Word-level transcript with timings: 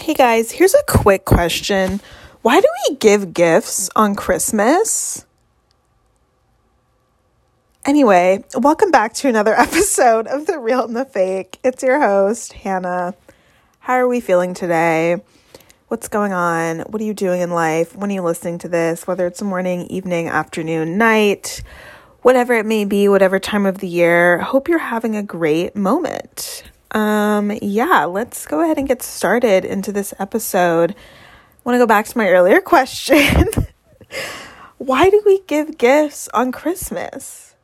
Hey 0.00 0.14
guys, 0.14 0.50
here's 0.50 0.72
a 0.72 0.82
quick 0.88 1.26
question. 1.26 2.00
Why 2.40 2.58
do 2.58 2.66
we 2.88 2.96
give 2.96 3.34
gifts 3.34 3.90
on 3.94 4.14
Christmas? 4.14 5.26
Anyway, 7.84 8.42
welcome 8.54 8.90
back 8.90 9.12
to 9.16 9.28
another 9.28 9.52
episode 9.60 10.26
of 10.26 10.46
The 10.46 10.58
Real 10.58 10.86
and 10.86 10.96
the 10.96 11.04
Fake. 11.04 11.58
It's 11.62 11.82
your 11.82 12.00
host, 12.00 12.54
Hannah. 12.54 13.14
How 13.80 13.92
are 13.92 14.08
we 14.08 14.20
feeling 14.20 14.54
today? 14.54 15.22
What's 15.88 16.08
going 16.08 16.32
on? 16.32 16.78
What 16.80 17.02
are 17.02 17.04
you 17.04 17.12
doing 17.12 17.42
in 17.42 17.50
life? 17.50 17.94
When 17.94 18.10
are 18.10 18.14
you 18.14 18.22
listening 18.22 18.56
to 18.60 18.68
this? 18.68 19.06
Whether 19.06 19.26
it's 19.26 19.42
morning, 19.42 19.82
evening, 19.88 20.28
afternoon, 20.28 20.96
night, 20.96 21.62
whatever 22.22 22.54
it 22.54 22.64
may 22.64 22.86
be, 22.86 23.06
whatever 23.10 23.38
time 23.38 23.66
of 23.66 23.78
the 23.78 23.88
year. 23.88 24.38
Hope 24.38 24.66
you're 24.66 24.78
having 24.78 25.14
a 25.14 25.22
great 25.22 25.76
moment. 25.76 26.69
Um, 26.92 27.52
yeah, 27.62 28.04
let's 28.04 28.46
go 28.46 28.62
ahead 28.62 28.78
and 28.78 28.88
get 28.88 29.02
started 29.02 29.64
into 29.64 29.92
this 29.92 30.12
episode. 30.18 30.92
I 30.92 30.94
want 31.64 31.74
to 31.74 31.78
go 31.78 31.86
back 31.86 32.06
to 32.06 32.18
my 32.18 32.28
earlier 32.28 32.60
question. 32.62 33.48
Why 34.78 35.10
do 35.10 35.22
we 35.24 35.42
give 35.46 35.78
gifts 35.78 36.28
on 36.34 36.52
Christmas? 36.52 37.54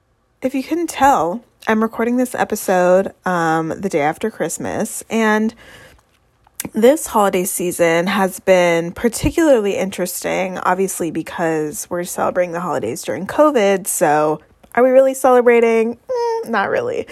If 0.43 0.55
you 0.55 0.63
couldn't 0.63 0.91
tell, 0.91 1.43
I'm 1.67 1.83
recording 1.83 2.17
this 2.17 2.35
episode 2.35 3.13
um, 3.25 3.69
the 3.69 3.89
day 3.89 4.03
after 4.03 4.31
Christmas, 4.31 5.03
and 5.11 5.55
this 6.73 7.07
holiday 7.07 7.45
season 7.45 8.07
has 8.07 8.39
been 8.41 8.93
particularly 8.93 9.77
interesting, 9.77 10.59
obviously, 10.59 11.11
because 11.11 11.89
we're 11.91 12.05
celebrating 12.05 12.53
the 12.53 12.61
holidays 12.61 13.03
during 13.03 13.27
COVID. 13.27 13.87
So, 13.87 14.41
are 14.75 14.83
we 14.83 14.91
really 14.91 15.15
celebrating? 15.15 15.97
Mm, 15.97 16.51
not 16.51 16.69
really. 16.69 17.09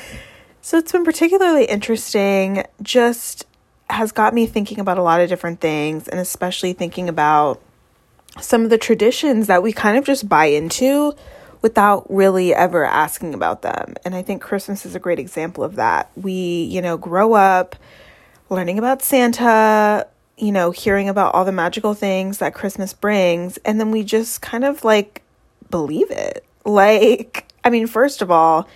So 0.64 0.78
it's 0.78 0.92
been 0.92 1.04
particularly 1.04 1.66
interesting, 1.66 2.64
just 2.80 3.44
has 3.90 4.12
got 4.12 4.32
me 4.32 4.46
thinking 4.46 4.80
about 4.80 4.96
a 4.96 5.02
lot 5.02 5.20
of 5.20 5.28
different 5.28 5.60
things, 5.60 6.08
and 6.08 6.18
especially 6.18 6.72
thinking 6.72 7.06
about 7.06 7.60
some 8.40 8.64
of 8.64 8.70
the 8.70 8.78
traditions 8.78 9.46
that 9.46 9.62
we 9.62 9.74
kind 9.74 9.98
of 9.98 10.06
just 10.06 10.26
buy 10.26 10.46
into 10.46 11.12
without 11.60 12.10
really 12.10 12.54
ever 12.54 12.82
asking 12.82 13.34
about 13.34 13.60
them. 13.60 13.92
And 14.06 14.14
I 14.14 14.22
think 14.22 14.40
Christmas 14.40 14.86
is 14.86 14.94
a 14.94 14.98
great 14.98 15.18
example 15.18 15.64
of 15.64 15.76
that. 15.76 16.10
We, 16.16 16.32
you 16.32 16.80
know, 16.80 16.96
grow 16.96 17.34
up 17.34 17.76
learning 18.48 18.78
about 18.78 19.02
Santa, 19.02 20.06
you 20.38 20.50
know, 20.50 20.70
hearing 20.70 21.10
about 21.10 21.34
all 21.34 21.44
the 21.44 21.52
magical 21.52 21.92
things 21.92 22.38
that 22.38 22.54
Christmas 22.54 22.94
brings, 22.94 23.58
and 23.66 23.78
then 23.78 23.90
we 23.90 24.02
just 24.02 24.40
kind 24.40 24.64
of 24.64 24.82
like 24.82 25.20
believe 25.70 26.10
it. 26.10 26.42
Like, 26.66 27.46
I 27.62 27.68
mean, 27.68 27.86
first 27.86 28.22
of 28.22 28.30
all, 28.30 28.66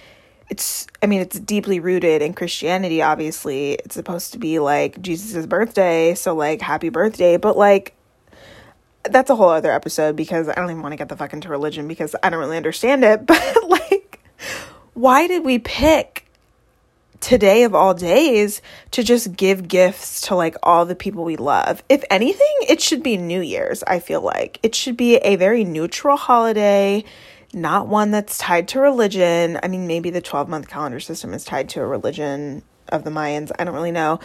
it's 0.50 0.86
i 1.02 1.06
mean 1.06 1.20
it's 1.20 1.38
deeply 1.38 1.80
rooted 1.80 2.22
in 2.22 2.32
christianity 2.34 3.02
obviously. 3.02 3.72
It's 3.72 3.94
supposed 3.94 4.32
to 4.32 4.38
be 4.38 4.58
like 4.58 5.00
jesus' 5.00 5.46
birthday 5.46 6.14
so 6.14 6.34
like 6.34 6.60
happy 6.60 6.88
birthday. 6.88 7.36
But 7.36 7.56
like 7.56 7.94
that's 9.04 9.30
a 9.30 9.36
whole 9.36 9.48
other 9.48 9.72
episode 9.72 10.16
because 10.16 10.48
i 10.48 10.54
don't 10.54 10.70
even 10.70 10.82
want 10.82 10.92
to 10.92 10.96
get 10.96 11.08
the 11.08 11.16
fuck 11.16 11.32
into 11.32 11.48
religion 11.48 11.88
because 11.88 12.14
i 12.22 12.30
don't 12.30 12.40
really 12.40 12.56
understand 12.56 13.04
it. 13.04 13.26
But 13.26 13.56
like 13.68 14.20
why 14.94 15.26
did 15.26 15.44
we 15.44 15.58
pick 15.58 16.24
today 17.20 17.64
of 17.64 17.74
all 17.74 17.94
days 17.94 18.62
to 18.92 19.02
just 19.02 19.36
give 19.36 19.66
gifts 19.66 20.22
to 20.22 20.34
like 20.34 20.56
all 20.62 20.84
the 20.86 20.94
people 20.94 21.24
we 21.24 21.36
love? 21.36 21.82
If 21.88 22.04
anything 22.10 22.54
it 22.68 22.80
should 22.80 23.02
be 23.02 23.16
new 23.16 23.40
year's 23.40 23.82
i 23.84 23.98
feel 23.98 24.22
like. 24.22 24.58
It 24.62 24.74
should 24.74 24.96
be 24.96 25.16
a 25.16 25.36
very 25.36 25.64
neutral 25.64 26.16
holiday 26.16 27.04
not 27.52 27.88
one 27.88 28.10
that's 28.10 28.38
tied 28.38 28.68
to 28.68 28.80
religion. 28.80 29.58
I 29.62 29.68
mean, 29.68 29.86
maybe 29.86 30.10
the 30.10 30.20
12 30.20 30.48
month 30.48 30.68
calendar 30.68 31.00
system 31.00 31.32
is 31.34 31.44
tied 31.44 31.68
to 31.70 31.80
a 31.80 31.86
religion 31.86 32.62
of 32.88 33.04
the 33.04 33.10
Mayans. 33.10 33.50
I 33.58 33.64
don't 33.64 33.74
really 33.74 33.92
know. 33.92 34.20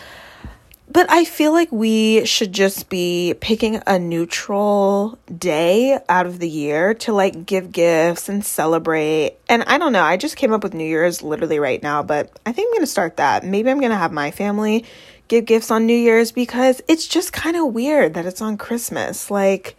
But 0.92 1.10
I 1.10 1.24
feel 1.24 1.54
like 1.54 1.72
we 1.72 2.26
should 2.26 2.52
just 2.52 2.90
be 2.90 3.36
picking 3.40 3.82
a 3.88 3.98
neutral 3.98 5.18
day 5.36 5.98
out 6.10 6.26
of 6.26 6.40
the 6.40 6.50
year 6.50 6.94
to 6.96 7.14
like 7.14 7.46
give 7.46 7.72
gifts 7.72 8.28
and 8.28 8.46
celebrate. 8.46 9.38
And 9.48 9.64
I 9.64 9.78
don't 9.78 9.94
know, 9.94 10.04
I 10.04 10.18
just 10.18 10.36
came 10.36 10.52
up 10.52 10.62
with 10.62 10.74
New 10.74 10.86
Year's 10.86 11.24
literally 11.24 11.58
right 11.58 11.82
now, 11.82 12.04
but 12.04 12.38
I 12.46 12.52
think 12.52 12.68
I'm 12.68 12.74
going 12.74 12.82
to 12.82 12.88
start 12.88 13.18
that. 13.18 13.46
Maybe 13.46 13.72
I'm 13.72 13.80
going 13.80 13.92
to 13.92 13.98
have 13.98 14.12
my 14.12 14.30
family 14.30 14.86
give 15.30 15.46
gifts 15.46 15.72
on 15.72 15.86
New 15.86 15.98
Year's 15.98 16.32
because 16.32 16.82
it's 16.88 17.08
just 17.08 17.32
kind 17.32 17.56
of 17.56 17.74
weird 17.74 18.14
that 18.14 18.26
it's 18.26 18.42
on 18.42 18.58
Christmas. 18.58 19.32
Like, 19.32 19.78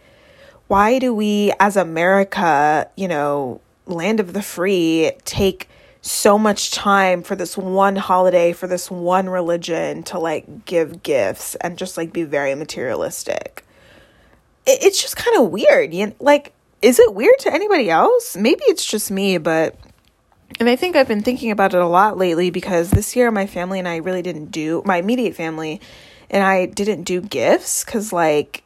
why 0.67 0.99
do 0.99 1.13
we, 1.13 1.53
as 1.59 1.77
America, 1.77 2.89
you 2.95 3.07
know, 3.07 3.61
land 3.85 4.19
of 4.19 4.33
the 4.33 4.41
free, 4.41 5.11
take 5.25 5.69
so 6.01 6.37
much 6.37 6.71
time 6.71 7.23
for 7.23 7.35
this 7.35 7.57
one 7.57 7.95
holiday, 7.95 8.51
for 8.53 8.67
this 8.67 8.89
one 8.89 9.29
religion 9.29 10.03
to 10.03 10.19
like 10.19 10.65
give 10.65 11.03
gifts 11.03 11.55
and 11.55 11.77
just 11.77 11.97
like 11.97 12.13
be 12.13 12.23
very 12.23 12.55
materialistic? 12.55 13.63
It, 14.65 14.83
it's 14.83 15.01
just 15.01 15.15
kind 15.15 15.37
of 15.37 15.51
weird. 15.51 15.93
You 15.93 16.07
know, 16.07 16.15
like, 16.19 16.53
is 16.81 16.99
it 16.99 17.13
weird 17.13 17.39
to 17.39 17.53
anybody 17.53 17.89
else? 17.89 18.35
Maybe 18.35 18.63
it's 18.65 18.85
just 18.85 19.11
me, 19.11 19.37
but. 19.37 19.75
And 20.59 20.69
I 20.69 20.75
think 20.77 20.95
I've 20.95 21.07
been 21.07 21.23
thinking 21.23 21.51
about 21.51 21.73
it 21.73 21.81
a 21.81 21.87
lot 21.87 22.17
lately 22.17 22.49
because 22.49 22.91
this 22.91 23.15
year 23.15 23.29
my 23.29 23.45
family 23.45 23.77
and 23.77 23.87
I 23.87 23.97
really 23.97 24.21
didn't 24.21 24.51
do, 24.51 24.81
my 24.85 24.97
immediate 24.97 25.35
family 25.35 25.81
and 26.29 26.43
I 26.43 26.67
didn't 26.67 27.03
do 27.03 27.19
gifts 27.19 27.83
because, 27.83 28.13
like, 28.13 28.63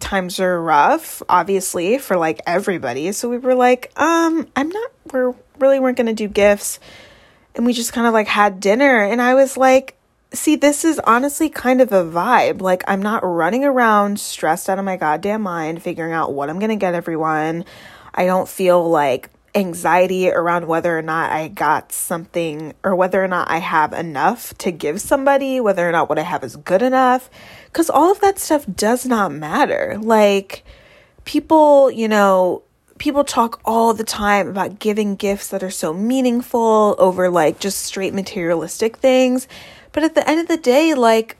times 0.00 0.40
are 0.40 0.60
rough, 0.60 1.22
obviously, 1.28 1.98
for 1.98 2.16
like 2.16 2.40
everybody. 2.46 3.12
So 3.12 3.28
we 3.28 3.38
were 3.38 3.54
like, 3.54 3.92
um, 3.96 4.46
I'm 4.56 4.68
not, 4.68 4.90
we're 5.12 5.34
really 5.58 5.80
weren't 5.80 5.96
going 5.96 6.06
to 6.06 6.14
do 6.14 6.28
gifts. 6.28 6.80
And 7.54 7.66
we 7.66 7.72
just 7.72 7.92
kind 7.92 8.06
of 8.06 8.12
like 8.12 8.28
had 8.28 8.60
dinner. 8.60 9.02
And 9.02 9.20
I 9.20 9.34
was 9.34 9.56
like, 9.56 9.96
see, 10.32 10.56
this 10.56 10.84
is 10.84 11.00
honestly 11.00 11.48
kind 11.48 11.80
of 11.80 11.92
a 11.92 12.04
vibe. 12.04 12.60
Like, 12.60 12.84
I'm 12.86 13.02
not 13.02 13.24
running 13.24 13.64
around 13.64 14.20
stressed 14.20 14.68
out 14.68 14.78
of 14.78 14.84
my 14.84 14.96
goddamn 14.96 15.42
mind, 15.42 15.82
figuring 15.82 16.12
out 16.12 16.32
what 16.32 16.50
I'm 16.50 16.58
going 16.58 16.70
to 16.70 16.76
get 16.76 16.94
everyone. 16.94 17.64
I 18.14 18.26
don't 18.26 18.48
feel 18.48 18.88
like 18.88 19.30
anxiety 19.54 20.30
around 20.30 20.66
whether 20.66 20.96
or 20.96 21.02
not 21.02 21.32
I 21.32 21.48
got 21.48 21.92
something 21.92 22.74
or 22.84 22.94
whether 22.94 23.22
or 23.22 23.28
not 23.28 23.50
I 23.50 23.58
have 23.58 23.92
enough 23.92 24.56
to 24.58 24.70
give 24.70 25.00
somebody, 25.00 25.60
whether 25.60 25.88
or 25.88 25.92
not 25.92 26.08
what 26.08 26.18
I 26.18 26.22
have 26.22 26.44
is 26.44 26.56
good 26.56 26.82
enough. 26.82 27.30
Because 27.66 27.90
all 27.90 28.12
of 28.12 28.20
that 28.20 28.38
stuff 28.38 28.66
does 28.74 29.06
not 29.06 29.32
matter. 29.32 29.98
Like, 30.00 30.64
people, 31.24 31.90
you 31.90 32.08
know, 32.08 32.62
people 32.98 33.24
talk 33.24 33.60
all 33.64 33.94
the 33.94 34.04
time 34.04 34.48
about 34.48 34.78
giving 34.78 35.16
gifts 35.16 35.48
that 35.48 35.62
are 35.62 35.70
so 35.70 35.92
meaningful 35.92 36.96
over 36.98 37.30
like 37.30 37.60
just 37.60 37.82
straight 37.82 38.14
materialistic 38.14 38.96
things. 38.96 39.48
But 39.92 40.02
at 40.04 40.14
the 40.14 40.28
end 40.28 40.40
of 40.40 40.48
the 40.48 40.56
day, 40.56 40.94
like, 40.94 41.36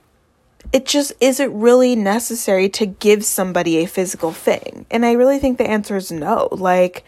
it 0.72 0.84
just 0.84 1.12
isn't 1.20 1.58
really 1.58 1.97
necessary 1.97 2.68
to 2.70 2.86
give 2.86 3.24
somebody 3.24 3.78
a 3.78 3.86
physical 3.86 4.32
thing. 4.32 4.86
And 4.91 5.04
I 5.04 5.12
really 5.12 5.38
think 5.38 5.58
the 5.58 5.68
answer 5.68 5.97
is 5.97 6.12
no. 6.12 6.48
Like, 6.52 7.04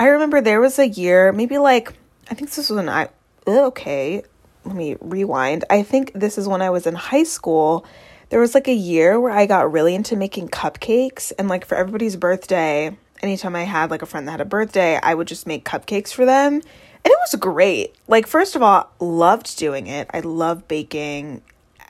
I 0.00 0.06
remember 0.06 0.40
there 0.40 0.62
was 0.62 0.78
a 0.78 0.88
year, 0.88 1.30
maybe 1.30 1.58
like, 1.58 1.92
I 2.30 2.34
think 2.34 2.48
this 2.48 2.70
was 2.70 2.72
when 2.72 2.88
I, 2.88 3.10
okay, 3.46 4.22
let 4.64 4.74
me 4.74 4.96
rewind. 4.98 5.66
I 5.68 5.82
think 5.82 6.12
this 6.14 6.38
is 6.38 6.48
when 6.48 6.62
I 6.62 6.70
was 6.70 6.86
in 6.86 6.94
high 6.94 7.24
school. 7.24 7.84
There 8.30 8.40
was 8.40 8.54
like 8.54 8.66
a 8.66 8.72
year 8.72 9.20
where 9.20 9.30
I 9.30 9.44
got 9.44 9.70
really 9.70 9.94
into 9.94 10.16
making 10.16 10.48
cupcakes, 10.48 11.32
and 11.38 11.48
like 11.48 11.66
for 11.66 11.74
everybody's 11.74 12.16
birthday, 12.16 12.96
anytime 13.20 13.54
I 13.54 13.64
had 13.64 13.90
like 13.90 14.00
a 14.00 14.06
friend 14.06 14.26
that 14.26 14.32
had 14.32 14.40
a 14.40 14.46
birthday, 14.46 14.98
I 15.02 15.12
would 15.12 15.28
just 15.28 15.46
make 15.46 15.66
cupcakes 15.66 16.14
for 16.14 16.24
them. 16.24 16.54
And 16.54 16.62
it 17.04 17.18
was 17.20 17.38
great. 17.38 17.94
Like, 18.08 18.26
first 18.26 18.56
of 18.56 18.62
all, 18.62 18.90
loved 19.00 19.58
doing 19.58 19.86
it. 19.86 20.08
I 20.14 20.20
love 20.20 20.66
baking. 20.66 21.42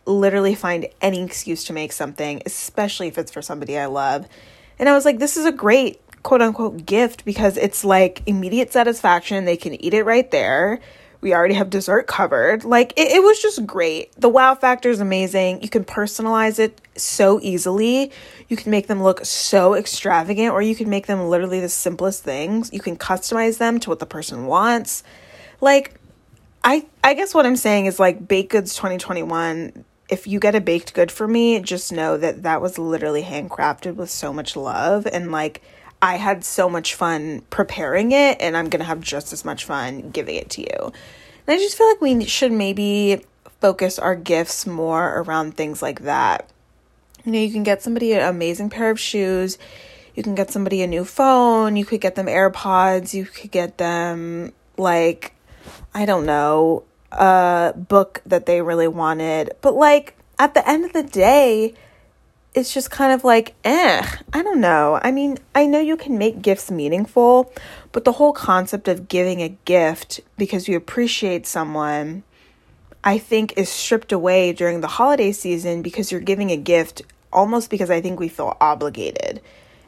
Literally 0.04 0.56
find 0.56 0.88
any 1.00 1.22
excuse 1.22 1.62
to 1.66 1.72
make 1.72 1.92
something, 1.92 2.42
especially 2.44 3.06
if 3.06 3.18
it's 3.18 3.30
for 3.30 3.40
somebody 3.40 3.78
I 3.78 3.86
love. 3.86 4.26
And 4.80 4.88
I 4.88 4.94
was 4.94 5.04
like, 5.04 5.20
this 5.20 5.36
is 5.36 5.46
a 5.46 5.52
great 5.52 6.00
quote 6.22 6.42
unquote 6.42 6.84
gift 6.84 7.24
because 7.24 7.56
it's 7.56 7.84
like 7.84 8.22
immediate 8.26 8.72
satisfaction. 8.72 9.44
They 9.44 9.56
can 9.56 9.82
eat 9.82 9.94
it 9.94 10.04
right 10.04 10.30
there. 10.30 10.80
We 11.22 11.34
already 11.34 11.54
have 11.54 11.68
dessert 11.68 12.06
covered. 12.06 12.64
Like 12.64 12.92
it, 12.96 13.12
it 13.12 13.22
was 13.22 13.40
just 13.40 13.66
great. 13.66 14.12
The 14.18 14.28
wow 14.28 14.54
factor 14.54 14.88
is 14.88 15.00
amazing. 15.00 15.62
You 15.62 15.68
can 15.68 15.84
personalize 15.84 16.58
it 16.58 16.80
so 16.96 17.40
easily. 17.42 18.10
You 18.48 18.56
can 18.56 18.70
make 18.70 18.86
them 18.86 19.02
look 19.02 19.24
so 19.24 19.74
extravagant, 19.74 20.52
or 20.52 20.62
you 20.62 20.74
can 20.74 20.88
make 20.88 21.06
them 21.06 21.28
literally 21.28 21.60
the 21.60 21.68
simplest 21.68 22.24
things. 22.24 22.72
You 22.72 22.80
can 22.80 22.96
customize 22.96 23.58
them 23.58 23.80
to 23.80 23.90
what 23.90 23.98
the 23.98 24.06
person 24.06 24.46
wants. 24.46 25.02
Like, 25.60 26.00
I 26.64 26.86
I 27.04 27.14
guess 27.14 27.34
what 27.34 27.44
I'm 27.44 27.56
saying 27.56 27.86
is 27.86 28.00
like 28.00 28.26
baked 28.26 28.50
goods 28.50 28.74
2021 28.74 29.84
if 30.10 30.26
you 30.26 30.40
get 30.40 30.56
a 30.56 30.60
baked 30.60 30.92
good 30.92 31.10
for 31.10 31.28
me, 31.28 31.60
just 31.60 31.92
know 31.92 32.16
that 32.16 32.42
that 32.42 32.60
was 32.60 32.78
literally 32.78 33.22
handcrafted 33.22 33.94
with 33.94 34.10
so 34.10 34.32
much 34.32 34.56
love 34.56 35.06
and 35.06 35.30
like 35.30 35.62
I 36.02 36.16
had 36.16 36.44
so 36.44 36.68
much 36.68 36.94
fun 36.94 37.42
preparing 37.50 38.12
it, 38.12 38.38
and 38.40 38.56
I'm 38.56 38.68
gonna 38.68 38.84
have 38.84 39.00
just 39.00 39.32
as 39.32 39.44
much 39.44 39.64
fun 39.64 40.10
giving 40.10 40.36
it 40.36 40.50
to 40.50 40.62
you. 40.62 40.92
And 41.46 41.54
I 41.54 41.56
just 41.56 41.76
feel 41.76 41.88
like 41.88 42.00
we 42.00 42.24
should 42.24 42.52
maybe 42.52 43.24
focus 43.60 43.98
our 43.98 44.14
gifts 44.14 44.66
more 44.66 45.20
around 45.20 45.56
things 45.56 45.82
like 45.82 46.00
that. 46.00 46.48
You 47.24 47.32
know, 47.32 47.38
you 47.38 47.52
can 47.52 47.62
get 47.62 47.82
somebody 47.82 48.12
an 48.14 48.26
amazing 48.26 48.70
pair 48.70 48.90
of 48.90 48.98
shoes, 48.98 49.58
you 50.14 50.22
can 50.22 50.34
get 50.34 50.50
somebody 50.50 50.82
a 50.82 50.86
new 50.86 51.04
phone, 51.04 51.76
you 51.76 51.84
could 51.84 52.00
get 52.00 52.14
them 52.14 52.26
AirPods, 52.26 53.12
you 53.12 53.26
could 53.26 53.50
get 53.50 53.76
them 53.76 54.52
like, 54.78 55.34
I 55.92 56.06
don't 56.06 56.24
know, 56.24 56.84
a 57.12 57.74
book 57.76 58.22
that 58.24 58.46
they 58.46 58.62
really 58.62 58.88
wanted. 58.88 59.52
But 59.60 59.74
like, 59.74 60.16
at 60.38 60.54
the 60.54 60.66
end 60.66 60.86
of 60.86 60.94
the 60.94 61.02
day, 61.02 61.74
it's 62.54 62.74
just 62.74 62.90
kind 62.90 63.12
of 63.12 63.22
like, 63.22 63.54
eh, 63.64 64.04
I 64.32 64.42
don't 64.42 64.60
know. 64.60 64.98
I 65.02 65.12
mean, 65.12 65.38
I 65.54 65.66
know 65.66 65.78
you 65.78 65.96
can 65.96 66.18
make 66.18 66.42
gifts 66.42 66.70
meaningful, 66.70 67.52
but 67.92 68.04
the 68.04 68.12
whole 68.12 68.32
concept 68.32 68.88
of 68.88 69.08
giving 69.08 69.40
a 69.40 69.56
gift 69.64 70.20
because 70.36 70.66
you 70.66 70.76
appreciate 70.76 71.46
someone, 71.46 72.24
I 73.04 73.18
think, 73.18 73.54
is 73.56 73.68
stripped 73.68 74.10
away 74.10 74.52
during 74.52 74.80
the 74.80 74.88
holiday 74.88 75.30
season 75.30 75.82
because 75.82 76.10
you're 76.10 76.20
giving 76.20 76.50
a 76.50 76.56
gift 76.56 77.02
almost 77.32 77.70
because 77.70 77.90
I 77.90 78.00
think 78.00 78.18
we 78.18 78.28
feel 78.28 78.56
obligated. 78.60 79.40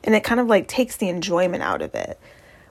And 0.05 0.15
it 0.15 0.23
kind 0.23 0.41
of 0.41 0.47
like 0.47 0.69
takes 0.69 0.97
the 0.97 1.09
enjoyment 1.09 1.63
out 1.63 1.83
of 1.83 1.95
it. 1.95 2.19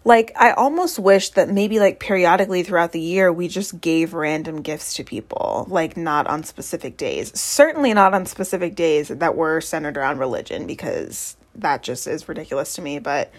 Like, 0.04 0.32
I 0.36 0.52
almost 0.52 0.98
wish 0.98 1.30
that 1.32 1.50
maybe 1.50 1.80
like 1.80 2.00
periodically 2.00 2.64
throughout 2.64 2.92
the 2.92 3.00
year, 3.00 3.32
we 3.32 3.48
just 3.48 3.80
gave 3.80 4.14
random 4.14 4.62
gifts 4.62 4.96
to 4.96 5.04
people, 5.04 5.66
like 5.70 5.96
not 5.96 6.26
on 6.26 6.44
specific 6.44 6.98
days. 6.98 7.40
Certainly 7.40 7.94
not 7.94 8.14
on 8.14 8.26
specific 8.26 8.76
days 8.76 9.10
that 9.10 9.36
were 9.36 9.62
centered 9.62 9.98
around 9.98 10.18
religion, 10.18 10.66
because 10.66 11.38
that 11.56 11.84
just 11.84 12.08
is 12.08 12.28
ridiculous 12.28 12.74
to 12.76 12.82
me. 12.82 12.98
But 12.98 13.32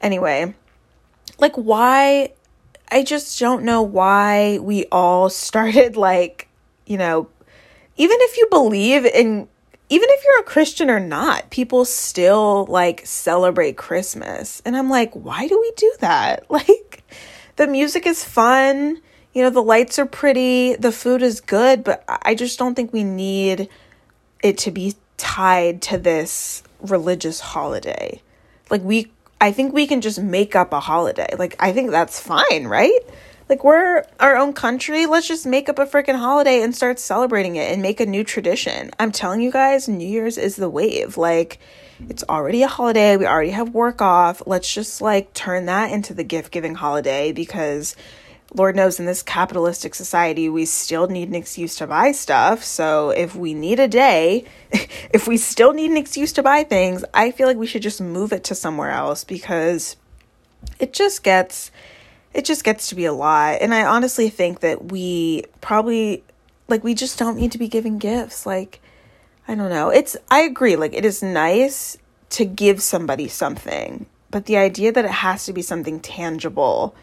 anyway, 0.00 0.54
like, 1.38 1.56
why? 1.56 2.34
I 2.92 3.02
just 3.02 3.38
don't 3.38 3.64
know 3.64 3.82
why 3.82 4.58
we 4.58 4.86
all 4.86 5.28
started, 5.30 5.96
like, 5.96 6.48
you 6.86 6.98
know, 6.98 7.28
even 7.96 8.16
if 8.20 8.36
you 8.36 8.46
believe 8.48 9.04
in 9.04 9.48
even 9.90 10.08
if 10.08 10.24
you're 10.24 10.40
a 10.40 10.44
Christian 10.44 10.88
or 10.88 11.00
not, 11.00 11.50
people 11.50 11.84
still 11.84 12.64
like 12.66 13.04
celebrate 13.04 13.76
Christmas. 13.76 14.62
And 14.64 14.76
I'm 14.76 14.88
like, 14.88 15.12
why 15.14 15.48
do 15.48 15.58
we 15.60 15.72
do 15.76 15.94
that? 16.00 16.46
Like, 16.60 17.02
the 17.56 17.66
music 17.66 18.06
is 18.06 18.24
fun, 18.24 19.00
you 19.32 19.42
know, 19.42 19.50
the 19.50 19.62
lights 19.62 19.98
are 19.98 20.06
pretty, 20.06 20.76
the 20.76 20.92
food 20.92 21.22
is 21.22 21.40
good, 21.40 21.84
but 21.84 22.04
I 22.06 22.34
just 22.34 22.58
don't 22.58 22.74
think 22.74 22.92
we 22.92 23.04
need 23.04 23.68
it 24.42 24.58
to 24.58 24.70
be 24.70 24.94
tied 25.16 25.82
to 25.82 25.98
this 25.98 26.62
religious 26.80 27.40
holiday. 27.40 28.20
Like, 28.70 28.82
we, 28.82 29.10
I 29.40 29.52
think 29.52 29.72
we 29.72 29.86
can 29.86 30.00
just 30.00 30.20
make 30.20 30.54
up 30.54 30.72
a 30.72 30.80
holiday. 30.80 31.34
Like, 31.38 31.56
I 31.58 31.72
think 31.72 31.90
that's 31.90 32.20
fine, 32.20 32.66
right? 32.66 33.00
Like 33.50 33.64
we're 33.64 34.04
our 34.20 34.36
own 34.36 34.52
country. 34.52 35.06
Let's 35.06 35.26
just 35.26 35.44
make 35.44 35.68
up 35.68 35.80
a 35.80 35.84
freaking 35.84 36.16
holiday 36.16 36.62
and 36.62 36.72
start 36.72 37.00
celebrating 37.00 37.56
it 37.56 37.72
and 37.72 37.82
make 37.82 37.98
a 37.98 38.06
new 38.06 38.22
tradition. 38.22 38.92
I'm 39.00 39.10
telling 39.10 39.40
you 39.40 39.50
guys, 39.50 39.88
New 39.88 40.06
Year's 40.06 40.38
is 40.38 40.54
the 40.54 40.70
wave. 40.70 41.16
Like 41.16 41.58
it's 42.08 42.22
already 42.28 42.62
a 42.62 42.68
holiday. 42.68 43.16
We 43.16 43.26
already 43.26 43.50
have 43.50 43.70
work 43.74 44.00
off. 44.00 44.40
Let's 44.46 44.72
just 44.72 45.02
like 45.02 45.34
turn 45.34 45.66
that 45.66 45.90
into 45.90 46.14
the 46.14 46.22
gift 46.22 46.52
giving 46.52 46.76
holiday 46.76 47.32
because 47.32 47.96
Lord 48.54 48.76
knows 48.76 49.00
in 49.00 49.06
this 49.06 49.20
capitalistic 49.20 49.96
society, 49.96 50.48
we 50.48 50.64
still 50.64 51.08
need 51.08 51.28
an 51.28 51.34
excuse 51.34 51.74
to 51.78 51.88
buy 51.88 52.12
stuff. 52.12 52.62
So 52.62 53.10
if 53.10 53.34
we 53.34 53.52
need 53.52 53.80
a 53.80 53.88
day, 53.88 54.44
if 54.70 55.26
we 55.26 55.36
still 55.36 55.72
need 55.72 55.90
an 55.90 55.96
excuse 55.96 56.32
to 56.34 56.44
buy 56.44 56.62
things, 56.62 57.04
I 57.12 57.32
feel 57.32 57.48
like 57.48 57.56
we 57.56 57.66
should 57.66 57.82
just 57.82 58.00
move 58.00 58.32
it 58.32 58.44
to 58.44 58.54
somewhere 58.54 58.90
else 58.90 59.24
because 59.24 59.96
it 60.78 60.92
just 60.92 61.24
gets 61.24 61.72
it 62.32 62.44
just 62.44 62.64
gets 62.64 62.88
to 62.88 62.94
be 62.94 63.04
a 63.04 63.12
lot. 63.12 63.58
And 63.60 63.74
I 63.74 63.84
honestly 63.84 64.30
think 64.30 64.60
that 64.60 64.86
we 64.86 65.44
probably 65.60 66.22
like 66.68 66.84
we 66.84 66.94
just 66.94 67.18
don't 67.18 67.36
need 67.36 67.52
to 67.52 67.58
be 67.58 67.68
giving 67.68 67.98
gifts. 67.98 68.46
Like 68.46 68.80
I 69.48 69.54
don't 69.54 69.70
know. 69.70 69.90
It's 69.90 70.16
I 70.30 70.40
agree 70.40 70.76
like 70.76 70.94
it 70.94 71.04
is 71.04 71.22
nice 71.22 71.98
to 72.30 72.44
give 72.44 72.80
somebody 72.82 73.26
something, 73.28 74.06
but 74.30 74.46
the 74.46 74.56
idea 74.56 74.92
that 74.92 75.04
it 75.04 75.10
has 75.10 75.46
to 75.46 75.52
be 75.52 75.62
something 75.62 76.00
tangible 76.00 76.94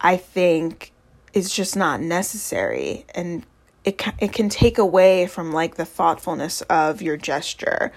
I 0.00 0.16
think 0.16 0.92
is 1.32 1.52
just 1.52 1.76
not 1.76 2.00
necessary 2.00 3.06
and 3.14 3.44
it 3.84 4.02
it 4.20 4.32
can 4.32 4.48
take 4.48 4.78
away 4.78 5.26
from 5.26 5.52
like 5.52 5.76
the 5.76 5.84
thoughtfulness 5.84 6.62
of 6.62 7.02
your 7.02 7.16
gesture 7.16 7.92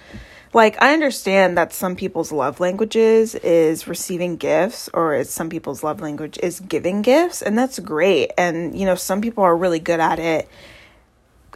like 0.56 0.82
I 0.82 0.94
understand 0.94 1.58
that 1.58 1.74
some 1.74 1.98
people's 1.98 2.32
love 2.32 2.62
languages 2.62 3.36
is 3.36 3.88
receiving 3.88 4.38
gifts 4.38 4.90
or 4.94 5.22
some 5.26 5.50
people's 5.50 5.84
love 5.84 6.00
language 6.00 6.40
is 6.42 6.62
giving 6.62 7.02
gifts 7.02 7.42
and 7.42 7.58
that's 7.58 7.78
great. 7.80 8.32
And 8.38 8.80
you 8.80 8.86
know 8.86 8.96
some 8.96 9.20
people 9.20 9.44
are 9.44 9.56
really 9.56 9.80
good 9.80 10.00
at 10.00 10.18
it. 10.18 10.48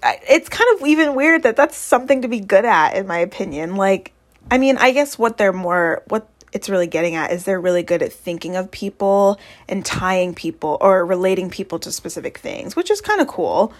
It's 0.04 0.50
kind 0.50 0.70
of 0.76 0.86
even 0.86 1.16
weird 1.16 1.44
that 1.44 1.56
that's 1.56 1.78
something 1.78 2.24
to 2.24 2.28
be 2.28 2.42
good 2.42 2.66
at 2.66 2.98
in 2.98 3.08
my 3.08 3.20
opinion. 3.20 3.78
Like 3.78 4.12
I 4.52 4.58
mean 4.58 4.78
I 4.78 4.92
guess 4.92 5.18
what 5.18 5.38
they're 5.38 5.54
more 5.54 6.04
what 6.10 6.28
it's 6.52 6.68
really 6.68 6.88
getting 6.88 7.16
at 7.16 7.32
is 7.32 7.46
they're 7.46 7.62
really 7.62 7.84
good 7.84 8.02
at 8.02 8.12
thinking 8.12 8.58
of 8.58 8.70
people 8.70 9.40
and 9.70 9.86
tying 9.86 10.34
people 10.34 10.78
or 10.82 11.06
relating 11.06 11.50
people 11.50 11.80
to 11.80 11.92
specific 11.92 12.40
things 12.40 12.76
which 12.76 12.90
is 12.90 13.02
kind 13.02 13.22
of 13.22 13.28
cool 13.28 13.72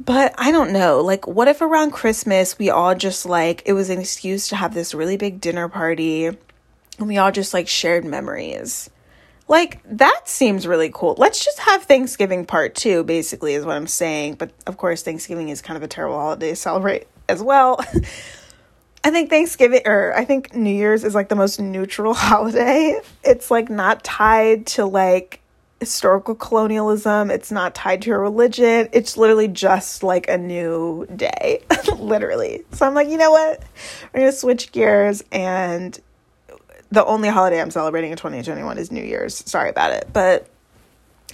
but 0.00 0.34
I 0.38 0.50
don't 0.50 0.72
know. 0.72 1.00
Like, 1.00 1.26
what 1.26 1.48
if 1.48 1.60
around 1.60 1.92
Christmas 1.92 2.58
we 2.58 2.70
all 2.70 2.94
just 2.94 3.26
like 3.26 3.62
it 3.66 3.72
was 3.72 3.90
an 3.90 4.00
excuse 4.00 4.48
to 4.48 4.56
have 4.56 4.74
this 4.74 4.94
really 4.94 5.16
big 5.16 5.40
dinner 5.40 5.68
party 5.68 6.26
and 6.26 6.38
we 7.08 7.18
all 7.18 7.32
just 7.32 7.54
like 7.54 7.68
shared 7.68 8.04
memories? 8.04 8.90
Like, 9.46 9.82
that 9.84 10.22
seems 10.26 10.66
really 10.66 10.90
cool. 10.92 11.14
Let's 11.18 11.44
just 11.44 11.58
have 11.60 11.84
Thanksgiving 11.84 12.46
part 12.46 12.74
two, 12.74 13.04
basically, 13.04 13.54
is 13.54 13.66
what 13.66 13.76
I'm 13.76 13.86
saying. 13.86 14.36
But 14.36 14.52
of 14.66 14.78
course, 14.78 15.02
Thanksgiving 15.02 15.50
is 15.50 15.60
kind 15.60 15.76
of 15.76 15.82
a 15.82 15.88
terrible 15.88 16.16
holiday 16.18 16.50
to 16.50 16.56
celebrate 16.56 17.06
as 17.28 17.42
well. 17.42 17.78
I 19.04 19.10
think 19.10 19.28
Thanksgiving 19.28 19.82
or 19.84 20.14
I 20.16 20.24
think 20.24 20.54
New 20.54 20.74
Year's 20.74 21.04
is 21.04 21.14
like 21.14 21.28
the 21.28 21.36
most 21.36 21.60
neutral 21.60 22.14
holiday. 22.14 22.98
It's 23.22 23.50
like 23.50 23.68
not 23.68 24.02
tied 24.02 24.66
to 24.68 24.86
like 24.86 25.40
historical 25.84 26.34
colonialism. 26.34 27.30
It's 27.30 27.52
not 27.52 27.74
tied 27.74 28.00
to 28.02 28.12
a 28.12 28.18
religion. 28.18 28.88
It's 28.90 29.18
literally 29.18 29.48
just 29.48 30.02
like 30.02 30.26
a 30.30 30.38
new 30.38 31.06
day, 31.14 31.62
literally. 31.98 32.64
So 32.72 32.86
I'm 32.86 32.94
like, 32.94 33.08
you 33.08 33.18
know 33.18 33.30
what? 33.30 33.62
We're 34.12 34.20
going 34.20 34.32
to 34.32 34.36
switch 34.36 34.72
gears. 34.72 35.22
And 35.30 36.00
the 36.90 37.04
only 37.04 37.28
holiday 37.28 37.60
I'm 37.60 37.70
celebrating 37.70 38.12
in 38.12 38.16
2021 38.16 38.78
is 38.78 38.90
New 38.90 39.04
Year's. 39.04 39.36
Sorry 39.36 39.68
about 39.68 39.92
it. 39.92 40.08
But 40.10 40.48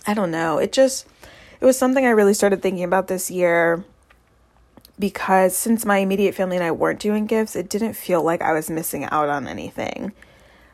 I 0.04 0.14
don't 0.14 0.32
know. 0.32 0.58
It 0.58 0.72
just, 0.72 1.06
it 1.60 1.64
was 1.64 1.78
something 1.78 2.04
I 2.04 2.10
really 2.10 2.34
started 2.34 2.60
thinking 2.60 2.82
about 2.82 3.06
this 3.06 3.30
year 3.30 3.84
because 4.98 5.56
since 5.56 5.84
my 5.84 5.98
immediate 5.98 6.34
family 6.34 6.56
and 6.56 6.64
I 6.64 6.72
weren't 6.72 6.98
doing 6.98 7.26
gifts, 7.26 7.54
it 7.54 7.68
didn't 7.70 7.94
feel 7.94 8.24
like 8.24 8.42
I 8.42 8.52
was 8.52 8.68
missing 8.68 9.04
out 9.04 9.28
on 9.28 9.46
anything. 9.46 10.12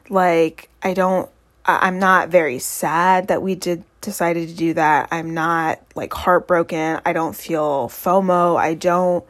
Like, 0.09 0.71
I 0.83 0.95
don't 0.95 1.29
I'm 1.67 1.99
not 1.99 2.29
very 2.29 2.59
sad 2.61 3.29
that 3.29 3.43
we 3.43 3.57
did 3.57 3.85
decided 4.01 4.49
to 4.49 4.55
do 4.55 4.75
that. 4.75 5.09
I'm 5.11 5.35
not 5.35 5.81
like 5.97 6.15
heartbroken. 6.15 7.01
I 7.05 7.13
don't 7.13 7.35
feel 7.35 7.89
FOMO. 7.89 8.57
I 8.57 8.75
don't 8.75 9.25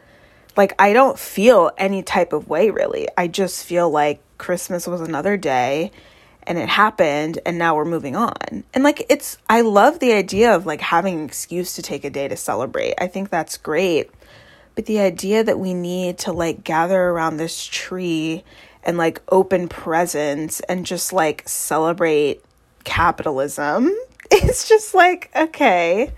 like 0.57 0.75
I 0.79 0.93
don't 0.93 1.19
feel 1.19 1.71
any 1.79 2.03
type 2.03 2.33
of 2.33 2.49
way 2.49 2.71
really. 2.71 3.09
I 3.17 3.27
just 3.27 3.65
feel 3.65 3.91
like 3.91 4.21
Christmas 4.37 4.87
was 4.87 5.01
another 5.01 5.39
day 5.39 5.93
and 6.43 6.59
it 6.59 6.69
happened 6.69 7.41
and 7.47 7.59
now 7.59 7.75
we're 7.75 7.87
moving 7.87 8.17
on. 8.17 8.65
And 8.75 8.85
like 8.85 9.07
it's 9.09 9.39
I 9.49 9.63
love 9.63 9.99
the 9.99 10.13
idea 10.13 10.55
of 10.55 10.67
like 10.67 10.83
having 10.83 11.19
an 11.19 11.25
excuse 11.25 11.75
to 11.77 11.83
take 11.83 12.05
a 12.05 12.11
day 12.11 12.29
to 12.29 12.37
celebrate. 12.37 12.95
I 12.99 13.07
think 13.07 13.31
that's 13.31 13.57
great. 13.57 14.11
But 14.75 14.85
the 14.85 15.01
idea 15.01 15.43
that 15.43 15.59
we 15.59 15.73
need 15.73 16.19
to 16.19 16.33
like 16.33 16.63
gather 16.63 17.01
around 17.01 17.39
this 17.39 17.65
tree 17.65 18.45
and 18.87 18.97
like 18.97 19.21
open 19.29 19.69
presents 19.69 20.61
and 20.61 20.87
just 20.87 21.13
like 21.13 21.47
celebrate 21.47 22.43
capitalism. 22.85 23.93
It's 24.29 24.69
just 24.69 24.93
like, 24.93 25.31
okay. 25.37 26.13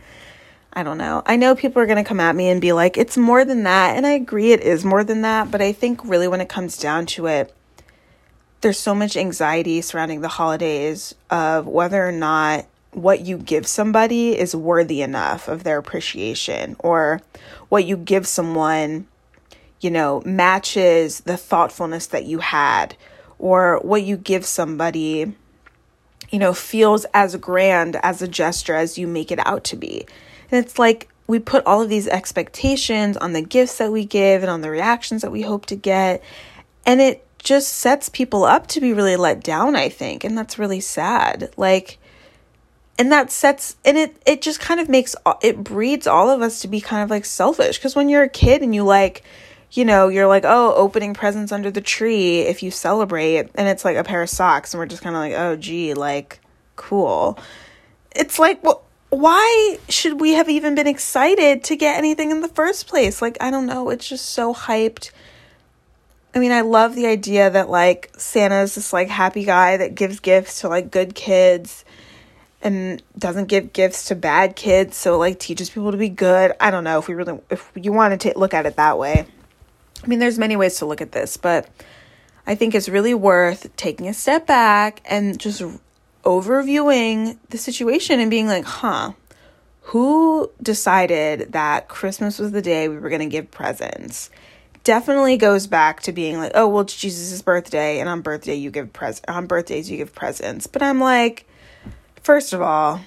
I 0.72 0.82
don't 0.82 0.96
know. 0.96 1.22
I 1.26 1.36
know 1.36 1.54
people 1.54 1.82
are 1.82 1.86
going 1.86 2.02
to 2.02 2.08
come 2.08 2.20
at 2.20 2.34
me 2.34 2.48
and 2.48 2.58
be 2.58 2.72
like, 2.72 2.96
it's 2.96 3.18
more 3.18 3.44
than 3.44 3.64
that. 3.64 3.98
And 3.98 4.06
I 4.06 4.12
agree 4.12 4.52
it 4.52 4.62
is 4.62 4.82
more 4.82 5.04
than 5.04 5.20
that. 5.22 5.50
But 5.50 5.60
I 5.60 5.72
think 5.72 6.02
really 6.04 6.26
when 6.26 6.40
it 6.40 6.48
comes 6.48 6.78
down 6.78 7.04
to 7.06 7.26
it, 7.26 7.54
there's 8.62 8.78
so 8.78 8.94
much 8.94 9.14
anxiety 9.14 9.82
surrounding 9.82 10.22
the 10.22 10.28
holidays 10.28 11.14
of 11.28 11.66
whether 11.66 12.06
or 12.06 12.12
not 12.12 12.64
what 12.92 13.20
you 13.20 13.36
give 13.36 13.66
somebody 13.66 14.38
is 14.38 14.56
worthy 14.56 15.02
enough 15.02 15.48
of 15.48 15.64
their 15.64 15.76
appreciation 15.76 16.76
or 16.78 17.20
what 17.68 17.84
you 17.84 17.98
give 17.98 18.26
someone 18.26 19.06
you 19.80 19.90
know, 19.90 20.22
matches 20.24 21.20
the 21.20 21.36
thoughtfulness 21.36 22.06
that 22.06 22.24
you 22.24 22.38
had 22.38 22.96
or 23.38 23.78
what 23.82 24.02
you 24.02 24.16
give 24.16 24.44
somebody, 24.44 25.32
you 26.30 26.38
know, 26.38 26.52
feels 26.52 27.04
as 27.14 27.36
grand 27.36 27.96
as 28.02 28.20
a 28.20 28.28
gesture 28.28 28.74
as 28.74 28.98
you 28.98 29.06
make 29.06 29.30
it 29.30 29.38
out 29.46 29.64
to 29.64 29.76
be. 29.76 30.06
And 30.50 30.64
it's 30.64 30.78
like 30.78 31.08
we 31.26 31.38
put 31.38 31.64
all 31.66 31.82
of 31.82 31.88
these 31.88 32.08
expectations 32.08 33.16
on 33.16 33.32
the 33.34 33.42
gifts 33.42 33.78
that 33.78 33.92
we 33.92 34.04
give 34.04 34.42
and 34.42 34.50
on 34.50 34.62
the 34.62 34.70
reactions 34.70 35.22
that 35.22 35.30
we 35.30 35.42
hope 35.42 35.66
to 35.66 35.76
get. 35.76 36.22
And 36.84 37.00
it 37.00 37.24
just 37.38 37.74
sets 37.74 38.08
people 38.08 38.44
up 38.44 38.66
to 38.68 38.80
be 38.80 38.92
really 38.92 39.16
let 39.16 39.44
down, 39.44 39.76
I 39.76 39.88
think. 39.88 40.24
And 40.24 40.36
that's 40.36 40.58
really 40.58 40.80
sad. 40.80 41.50
Like, 41.56 41.98
and 42.98 43.12
that 43.12 43.30
sets 43.30 43.76
and 43.84 43.96
it 43.96 44.16
it 44.26 44.42
just 44.42 44.58
kind 44.58 44.80
of 44.80 44.88
makes 44.88 45.14
it 45.40 45.62
breeds 45.62 46.06
all 46.06 46.30
of 46.30 46.42
us 46.42 46.60
to 46.62 46.68
be 46.68 46.80
kind 46.80 47.02
of 47.02 47.10
like 47.10 47.24
selfish 47.24 47.78
because 47.78 47.94
when 47.94 48.08
you're 48.08 48.24
a 48.24 48.28
kid 48.28 48.60
and 48.60 48.74
you 48.74 48.82
like 48.82 49.22
you 49.72 49.84
know, 49.84 50.08
you're 50.08 50.26
like, 50.26 50.44
oh, 50.46 50.74
opening 50.74 51.14
presents 51.14 51.52
under 51.52 51.70
the 51.70 51.80
tree 51.80 52.40
if 52.40 52.62
you 52.62 52.70
celebrate, 52.70 53.50
and 53.54 53.68
it's 53.68 53.84
like 53.84 53.96
a 53.96 54.04
pair 54.04 54.22
of 54.22 54.30
socks, 54.30 54.72
and 54.72 54.78
we're 54.78 54.86
just 54.86 55.02
kind 55.02 55.14
of 55.14 55.20
like, 55.20 55.34
oh, 55.34 55.56
gee, 55.56 55.94
like, 55.94 56.40
cool. 56.76 57.38
It's 58.14 58.38
like, 58.38 58.62
well, 58.64 58.82
why 59.10 59.78
should 59.88 60.20
we 60.20 60.32
have 60.32 60.48
even 60.48 60.74
been 60.74 60.86
excited 60.86 61.64
to 61.64 61.76
get 61.76 61.96
anything 61.96 62.30
in 62.30 62.40
the 62.40 62.48
first 62.48 62.86
place? 62.86 63.22
Like, 63.22 63.36
I 63.40 63.50
don't 63.50 63.66
know. 63.66 63.90
It's 63.90 64.08
just 64.08 64.26
so 64.26 64.54
hyped. 64.54 65.10
I 66.34 66.40
mean, 66.40 66.52
I 66.52 66.60
love 66.60 66.94
the 66.94 67.06
idea 67.06 67.48
that 67.50 67.70
like 67.70 68.10
Santa 68.18 68.60
is 68.60 68.74
this 68.74 68.92
like 68.92 69.08
happy 69.08 69.44
guy 69.44 69.78
that 69.78 69.94
gives 69.94 70.20
gifts 70.20 70.60
to 70.60 70.68
like 70.68 70.90
good 70.90 71.14
kids 71.14 71.84
and 72.60 73.02
doesn't 73.16 73.46
give 73.46 73.72
gifts 73.72 74.06
to 74.06 74.14
bad 74.14 74.56
kids, 74.56 74.96
so 74.96 75.18
like 75.18 75.38
teaches 75.38 75.70
people 75.70 75.90
to 75.90 75.96
be 75.96 76.10
good. 76.10 76.52
I 76.60 76.70
don't 76.70 76.84
know 76.84 76.98
if 76.98 77.08
we 77.08 77.14
really 77.14 77.40
if 77.50 77.70
you 77.74 77.92
want 77.92 78.20
to 78.20 78.32
look 78.36 78.52
at 78.52 78.66
it 78.66 78.76
that 78.76 78.98
way. 78.98 79.26
I 80.02 80.06
mean, 80.06 80.18
there's 80.18 80.38
many 80.38 80.56
ways 80.56 80.78
to 80.78 80.86
look 80.86 81.00
at 81.00 81.12
this, 81.12 81.36
but 81.36 81.68
I 82.46 82.54
think 82.54 82.74
it's 82.74 82.88
really 82.88 83.14
worth 83.14 83.74
taking 83.76 84.08
a 84.08 84.14
step 84.14 84.46
back 84.46 85.00
and 85.04 85.38
just 85.38 85.62
overviewing 86.24 87.38
the 87.50 87.58
situation 87.58 88.20
and 88.20 88.30
being 88.30 88.46
like, 88.46 88.64
"Huh, 88.64 89.12
who 89.82 90.50
decided 90.62 91.52
that 91.52 91.88
Christmas 91.88 92.38
was 92.38 92.52
the 92.52 92.62
day 92.62 92.88
we 92.88 92.98
were 92.98 93.08
going 93.08 93.20
to 93.20 93.26
give 93.26 93.50
presents?" 93.50 94.30
definitely 94.88 95.36
goes 95.36 95.66
back 95.66 96.00
to 96.00 96.12
being 96.12 96.38
like, 96.38 96.52
oh, 96.54 96.66
well, 96.66 96.80
it's 96.80 96.96
Jesus' 96.96 97.42
birthday, 97.42 98.00
and 98.00 98.08
on 98.08 98.22
birthday 98.22 98.54
you 98.54 98.70
give 98.70 98.90
present 98.90 99.28
on 99.28 99.46
birthdays 99.46 99.90
you 99.90 99.98
give 99.98 100.14
presents. 100.14 100.66
But 100.66 100.82
I'm 100.82 100.98
like, 100.98 101.44
first 102.22 102.54
of 102.54 102.62
all, 102.62 103.00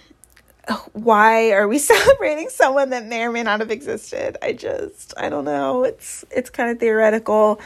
why 0.94 1.52
are 1.52 1.68
we 1.68 1.80
celebrating 1.80 2.50
someone 2.50 2.90
that 2.92 3.06
may 3.06 3.24
or 3.24 3.32
may 3.32 3.44
not 3.44 3.60
have 3.60 3.72
existed? 3.72 4.38
I 4.42 4.54
just 4.54 5.14
I 5.18 5.30
don't 5.30 5.46
know. 5.46 5.84
It's 5.84 6.26
it's 6.32 6.50
kind 6.50 6.70
of 6.70 6.80
theoretical. 6.80 7.60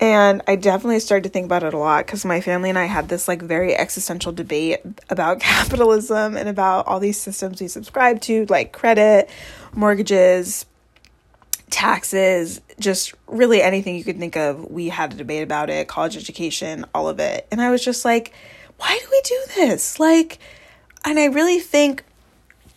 And 0.00 0.40
I 0.48 0.56
definitely 0.56 0.98
started 1.00 1.24
to 1.24 1.28
think 1.28 1.44
about 1.44 1.62
it 1.62 1.74
a 1.74 1.78
lot 1.78 2.06
because 2.06 2.24
my 2.24 2.40
family 2.40 2.70
and 2.70 2.78
I 2.78 2.86
had 2.86 3.10
this 3.10 3.28
like 3.28 3.42
very 3.42 3.76
existential 3.76 4.32
debate 4.32 4.80
about 5.10 5.40
capitalism 5.40 6.38
and 6.38 6.48
about 6.48 6.86
all 6.86 7.00
these 7.00 7.20
systems 7.20 7.60
we 7.60 7.68
subscribe 7.68 8.20
to, 8.22 8.46
like 8.46 8.72
credit, 8.72 9.28
mortgages, 9.74 10.64
taxes, 11.68 12.62
just 12.78 13.14
really 13.26 13.60
anything 13.60 13.94
you 13.94 14.02
could 14.04 14.18
think 14.18 14.36
of. 14.36 14.70
We 14.70 14.88
had 14.88 15.12
a 15.12 15.16
debate 15.16 15.42
about 15.42 15.68
it, 15.68 15.86
college 15.86 16.16
education, 16.16 16.86
all 16.94 17.06
of 17.06 17.20
it. 17.20 17.46
And 17.50 17.60
I 17.60 17.70
was 17.70 17.84
just 17.84 18.04
like, 18.04 18.32
why 18.78 18.98
do 18.98 19.06
we 19.10 19.20
do 19.20 19.40
this? 19.56 20.00
Like, 20.00 20.38
and 21.04 21.18
I 21.18 21.26
really 21.26 21.58
think, 21.58 22.04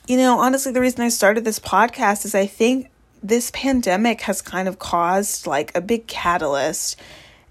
you 0.08 0.18
know, 0.18 0.40
honestly, 0.40 0.72
the 0.72 0.82
reason 0.82 1.02
I 1.02 1.10
started 1.10 1.46
this 1.46 1.60
podcast 1.60 2.26
is 2.26 2.36
I 2.36 2.46
think 2.46 2.90
this 3.22 3.52
pandemic 3.52 4.22
has 4.22 4.42
kind 4.42 4.68
of 4.68 4.80
caused 4.80 5.48
like 5.48 5.76
a 5.76 5.82
big 5.82 6.08
catalyst 6.08 7.00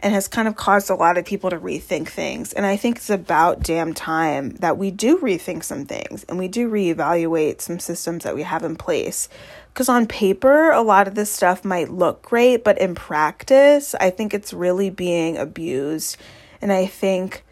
and 0.01 0.13
has 0.13 0.27
kind 0.27 0.49
of 0.49 0.57
caused 0.57 0.91
a 0.91 0.95
lot 0.95 1.17
of 1.17 1.25
people 1.25 1.49
to 1.51 1.59
rethink 1.59 2.09
things. 2.09 2.53
And 2.53 2.67
I 2.67 2.77
think 2.77 2.97
it's 2.97 3.11
about 3.11 3.63
damn 3.63 3.95
time 3.95 4.51
that 4.57 4.77
we 4.77 4.91
do 4.91 5.19
rethink 5.19 5.63
some 5.63 5.87
things 5.87 6.25
and 6.25 6.39
we 6.39 6.49
do 6.49 6.69
reevaluate 6.69 7.61
some 7.61 7.79
systems 7.79 8.25
that 8.25 8.35
we 8.35 8.43
have 8.43 8.65
in 8.65 8.77
place. 8.77 9.29
Because 9.73 9.89
on 9.89 10.07
paper, 10.07 10.71
a 10.73 10.83
lot 10.83 11.09
of 11.09 11.15
this 11.15 11.31
stuff 11.31 11.65
might 11.65 11.91
look 11.91 12.21
great, 12.23 12.65
but 12.65 12.79
in 12.79 12.95
practice, 12.95 13.95
I 13.95 14.11
think 14.11 14.35
it's 14.35 14.53
really 14.53 14.91
being 14.91 15.39
abused. 15.39 16.17
And 16.61 16.73
I 16.73 16.87
think 16.87 17.45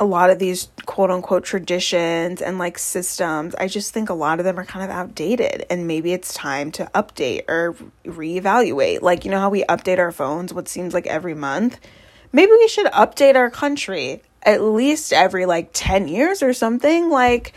a 0.00 0.04
lot 0.04 0.30
of 0.30 0.38
these 0.38 0.68
quote 0.86 1.10
unquote 1.10 1.44
traditions 1.44 2.40
and 2.40 2.58
like 2.58 2.78
systems, 2.78 3.54
I 3.56 3.66
just 3.66 3.92
think 3.92 4.08
a 4.08 4.14
lot 4.14 4.38
of 4.38 4.44
them 4.44 4.58
are 4.58 4.64
kind 4.64 4.84
of 4.84 4.90
outdated. 4.90 5.66
And 5.70 5.86
maybe 5.86 6.12
it's 6.12 6.32
time 6.34 6.70
to 6.72 6.90
update 6.94 7.48
or 7.48 7.74
reevaluate. 8.04 9.02
Like, 9.02 9.24
you 9.24 9.30
know 9.30 9.40
how 9.40 9.50
we 9.50 9.64
update 9.64 9.98
our 9.98 10.12
phones, 10.12 10.54
what 10.54 10.68
seems 10.68 10.94
like 10.94 11.06
every 11.06 11.34
month? 11.34 11.80
Maybe 12.32 12.52
we 12.52 12.68
should 12.68 12.86
update 12.86 13.34
our 13.34 13.50
country 13.50 14.22
at 14.42 14.62
least 14.62 15.12
every 15.12 15.46
like 15.46 15.70
10 15.72 16.08
years 16.08 16.42
or 16.42 16.52
something. 16.52 17.10
Like, 17.10 17.52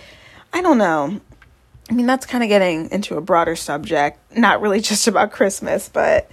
I 0.51 0.62
don't 0.62 0.77
know. 0.77 1.21
I 1.89 1.93
mean, 1.93 2.07
that's 2.07 2.25
kind 2.25 2.43
of 2.43 2.50
getting 2.50 2.89
into 2.89 3.17
a 3.17 3.21
broader 3.21 3.55
subject, 3.55 4.17
not 4.36 4.62
really 4.62 4.81
just 4.81 5.07
about 5.07 5.31
Christmas, 5.31 5.89
but 5.89 6.29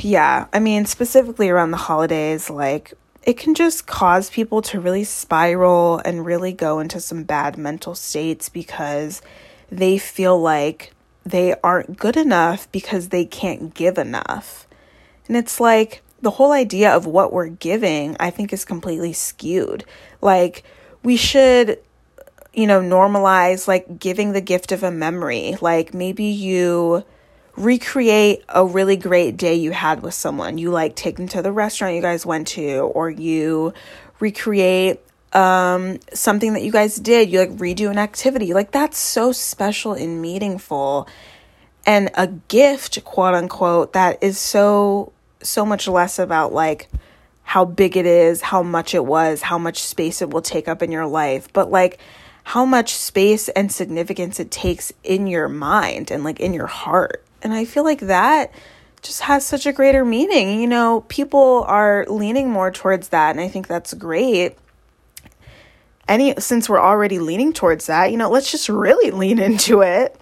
yeah, 0.00 0.46
I 0.52 0.58
mean, 0.58 0.86
specifically 0.86 1.48
around 1.50 1.70
the 1.70 1.76
holidays, 1.76 2.48
like 2.48 2.94
it 3.30 3.36
can 3.36 3.54
just 3.54 3.86
cause 3.86 4.28
people 4.28 4.60
to 4.60 4.80
really 4.80 5.04
spiral 5.04 6.02
and 6.04 6.26
really 6.26 6.52
go 6.52 6.80
into 6.80 6.98
some 6.98 7.22
bad 7.22 7.56
mental 7.56 7.94
states 7.94 8.48
because 8.48 9.22
they 9.70 9.98
feel 9.98 10.36
like 10.36 10.92
they 11.24 11.54
aren't 11.62 11.96
good 11.96 12.16
enough 12.16 12.70
because 12.72 13.10
they 13.10 13.24
can't 13.24 13.72
give 13.72 13.98
enough. 13.98 14.66
And 15.28 15.36
it's 15.36 15.60
like 15.60 16.02
the 16.20 16.32
whole 16.32 16.50
idea 16.50 16.90
of 16.90 17.06
what 17.06 17.32
we're 17.32 17.46
giving, 17.46 18.16
I 18.18 18.30
think, 18.30 18.52
is 18.52 18.64
completely 18.64 19.12
skewed. 19.12 19.84
Like, 20.20 20.64
we 21.04 21.16
should 21.16 21.78
you 22.52 22.66
know, 22.66 22.80
normalize 22.80 23.68
like 23.68 24.00
giving 24.00 24.32
the 24.32 24.40
gift 24.40 24.72
of 24.72 24.82
a 24.82 24.90
memory. 24.90 25.56
Like 25.60 25.94
maybe 25.94 26.24
you 26.24 27.04
recreate 27.56 28.44
a 28.48 28.64
really 28.64 28.96
great 28.96 29.36
day 29.36 29.54
you 29.54 29.72
had 29.72 30.02
with 30.02 30.14
someone. 30.14 30.58
You 30.58 30.70
like 30.70 30.96
take 30.96 31.16
them 31.16 31.28
to 31.28 31.42
the 31.42 31.52
restaurant 31.52 31.94
you 31.94 32.02
guys 32.02 32.24
went 32.24 32.48
to, 32.48 32.78
or 32.80 33.10
you 33.10 33.72
recreate 34.18 35.00
um 35.32 36.00
something 36.12 36.54
that 36.54 36.62
you 36.62 36.72
guys 36.72 36.96
did. 36.96 37.30
You 37.30 37.40
like 37.40 37.50
redo 37.50 37.90
an 37.90 37.98
activity. 37.98 38.52
Like 38.52 38.72
that's 38.72 38.98
so 38.98 39.32
special 39.32 39.92
and 39.92 40.20
meaningful. 40.20 41.08
And 41.86 42.10
a 42.14 42.26
gift, 42.26 43.04
quote 43.04 43.34
unquote, 43.34 43.92
that 43.92 44.22
is 44.22 44.38
so 44.38 45.12
so 45.42 45.64
much 45.64 45.88
less 45.88 46.18
about 46.18 46.52
like 46.52 46.88
how 47.42 47.64
big 47.64 47.96
it 47.96 48.06
is, 48.06 48.42
how 48.42 48.62
much 48.62 48.94
it 48.94 49.04
was, 49.04 49.42
how 49.42 49.58
much 49.58 49.82
space 49.82 50.22
it 50.22 50.30
will 50.30 50.42
take 50.42 50.68
up 50.68 50.82
in 50.82 50.92
your 50.92 51.06
life, 51.06 51.52
but 51.52 51.70
like 51.70 51.98
how 52.44 52.64
much 52.64 52.94
space 52.94 53.48
and 53.50 53.72
significance 53.72 54.38
it 54.38 54.50
takes 54.50 54.92
in 55.02 55.26
your 55.26 55.48
mind 55.48 56.10
and 56.10 56.22
like 56.22 56.40
in 56.40 56.54
your 56.54 56.66
heart. 56.66 57.24
And 57.42 57.52
I 57.52 57.64
feel 57.64 57.84
like 57.84 58.00
that 58.00 58.52
just 59.02 59.22
has 59.22 59.46
such 59.46 59.66
a 59.66 59.72
greater 59.72 60.04
meaning. 60.04 60.60
You 60.60 60.66
know, 60.66 61.04
people 61.08 61.64
are 61.66 62.04
leaning 62.08 62.50
more 62.50 62.70
towards 62.70 63.08
that, 63.08 63.30
and 63.30 63.40
I 63.40 63.48
think 63.48 63.66
that's 63.66 63.94
great. 63.94 64.56
Any 66.08 66.34
since 66.38 66.68
we're 66.68 66.80
already 66.80 67.18
leaning 67.18 67.52
towards 67.52 67.86
that, 67.86 68.10
you 68.10 68.16
know, 68.16 68.30
let's 68.30 68.50
just 68.50 68.68
really 68.68 69.10
lean 69.10 69.38
into 69.38 69.82
it 69.82 70.20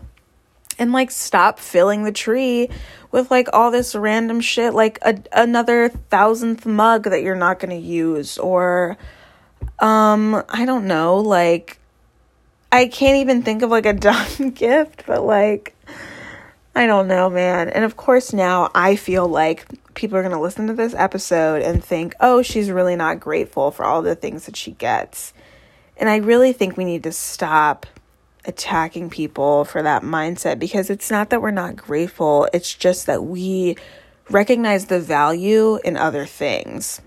and 0.78 0.92
like 0.92 1.10
stop 1.10 1.58
filling 1.58 2.04
the 2.04 2.12
tree 2.12 2.68
with 3.10 3.30
like 3.30 3.48
all 3.52 3.70
this 3.70 3.96
random 3.96 4.40
shit 4.40 4.74
like 4.74 4.98
a, 5.02 5.18
another 5.32 5.88
thousandth 5.88 6.66
mug 6.66 7.04
that 7.04 7.22
you're 7.22 7.34
not 7.34 7.58
going 7.58 7.70
to 7.70 7.86
use 7.86 8.38
or 8.38 8.96
um 9.80 10.44
I 10.48 10.66
don't 10.66 10.86
know, 10.86 11.16
like 11.16 11.78
I 12.70 12.86
can't 12.86 13.16
even 13.16 13.42
think 13.42 13.62
of 13.62 13.70
like 13.70 13.86
a 13.86 13.92
dumb 13.94 14.50
gift, 14.50 15.04
but 15.06 15.24
like, 15.24 15.74
I 16.78 16.86
don't 16.86 17.08
know, 17.08 17.28
man. 17.28 17.70
And 17.70 17.84
of 17.84 17.96
course, 17.96 18.32
now 18.32 18.70
I 18.72 18.94
feel 18.94 19.26
like 19.26 19.66
people 19.94 20.16
are 20.16 20.22
going 20.22 20.30
to 20.32 20.40
listen 20.40 20.68
to 20.68 20.74
this 20.74 20.94
episode 20.94 21.60
and 21.60 21.82
think, 21.82 22.14
oh, 22.20 22.40
she's 22.40 22.70
really 22.70 22.94
not 22.94 23.18
grateful 23.18 23.72
for 23.72 23.84
all 23.84 24.00
the 24.00 24.14
things 24.14 24.46
that 24.46 24.54
she 24.54 24.70
gets. 24.70 25.32
And 25.96 26.08
I 26.08 26.18
really 26.18 26.52
think 26.52 26.76
we 26.76 26.84
need 26.84 27.02
to 27.02 27.10
stop 27.10 27.84
attacking 28.44 29.10
people 29.10 29.64
for 29.64 29.82
that 29.82 30.04
mindset 30.04 30.60
because 30.60 30.88
it's 30.88 31.10
not 31.10 31.30
that 31.30 31.42
we're 31.42 31.50
not 31.50 31.74
grateful, 31.74 32.48
it's 32.52 32.72
just 32.72 33.06
that 33.06 33.24
we 33.24 33.74
recognize 34.30 34.84
the 34.84 35.00
value 35.00 35.80
in 35.84 35.96
other 35.96 36.26
things 36.26 37.00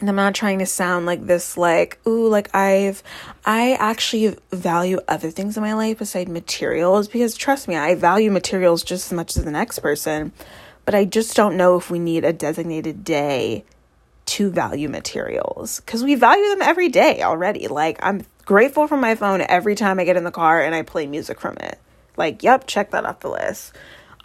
and 0.00 0.08
I'm 0.08 0.16
not 0.16 0.34
trying 0.34 0.58
to 0.58 0.66
sound 0.66 1.06
like 1.06 1.26
this 1.26 1.56
like 1.56 1.98
ooh 2.06 2.28
like 2.28 2.54
I've 2.54 3.02
I 3.44 3.74
actually 3.74 4.36
value 4.50 4.98
other 5.08 5.30
things 5.30 5.56
in 5.56 5.62
my 5.62 5.74
life 5.74 5.98
beside 5.98 6.28
materials 6.28 7.08
because 7.08 7.36
trust 7.36 7.68
me 7.68 7.76
I 7.76 7.94
value 7.94 8.30
materials 8.30 8.82
just 8.82 9.06
as 9.06 9.12
much 9.12 9.36
as 9.36 9.44
the 9.44 9.50
next 9.50 9.78
person. 9.80 10.32
But 10.84 10.94
I 10.94 11.04
just 11.06 11.34
don't 11.34 11.56
know 11.56 11.78
if 11.78 11.90
we 11.90 11.98
need 11.98 12.24
a 12.24 12.32
designated 12.32 13.04
day 13.04 13.64
to 14.26 14.50
value 14.50 14.88
materials 14.88 15.80
cuz 15.86 16.02
we 16.02 16.14
value 16.16 16.48
them 16.50 16.62
every 16.62 16.88
day 16.88 17.22
already. 17.22 17.68
Like 17.68 17.98
I'm 18.02 18.26
grateful 18.44 18.88
for 18.88 18.96
my 18.96 19.14
phone 19.14 19.42
every 19.42 19.74
time 19.74 20.00
I 20.00 20.04
get 20.04 20.16
in 20.16 20.24
the 20.24 20.30
car 20.30 20.60
and 20.60 20.74
I 20.74 20.82
play 20.82 21.06
music 21.06 21.40
from 21.40 21.56
it. 21.58 21.78
Like 22.16 22.42
yep 22.42 22.66
check 22.66 22.90
that 22.90 23.06
off 23.06 23.20
the 23.20 23.30
list. 23.30 23.72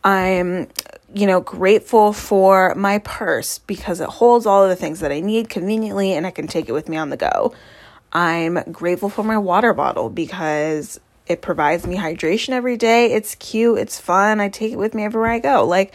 I'm 0.04 0.68
you 1.14 1.26
know, 1.26 1.42
grateful 1.42 2.14
for 2.14 2.74
my 2.76 3.00
purse 3.00 3.60
because 3.60 4.00
it 4.00 4.10
holds 4.10 4.46
all 4.46 4.64
of 4.64 4.70
the 4.70 4.76
things 4.76 5.00
that 5.00 5.12
I 5.12 5.20
need 5.20 5.50
conveniently 5.50 6.14
and 6.14 6.28
I 6.28 6.32
can 6.32 6.48
take 6.48 6.70
it 6.70 6.72
with 6.72 6.88
me 6.88 6.98
on 6.98 7.10
the 7.10 7.18
go. 7.18 7.54
I'm 8.12 8.60
grateful 8.72 9.10
for 9.10 9.24
my 9.24 9.38
water 9.38 9.74
bottle 9.74 10.10
because 10.10 11.00
it 11.28 11.42
provides 11.42 11.86
me 11.86 11.96
hydration 11.96 12.50
every 12.50 12.78
day. 12.78 13.12
It's 13.14 13.36
cute, 13.36 13.80
it's 13.80 14.00
fun. 14.00 14.40
I 14.40 14.50
take 14.50 14.74
it 14.74 14.78
with 14.78 14.94
me 14.94 15.04
everywhere 15.04 15.32
I 15.32 15.40
go. 15.40 15.66
Like, 15.66 15.94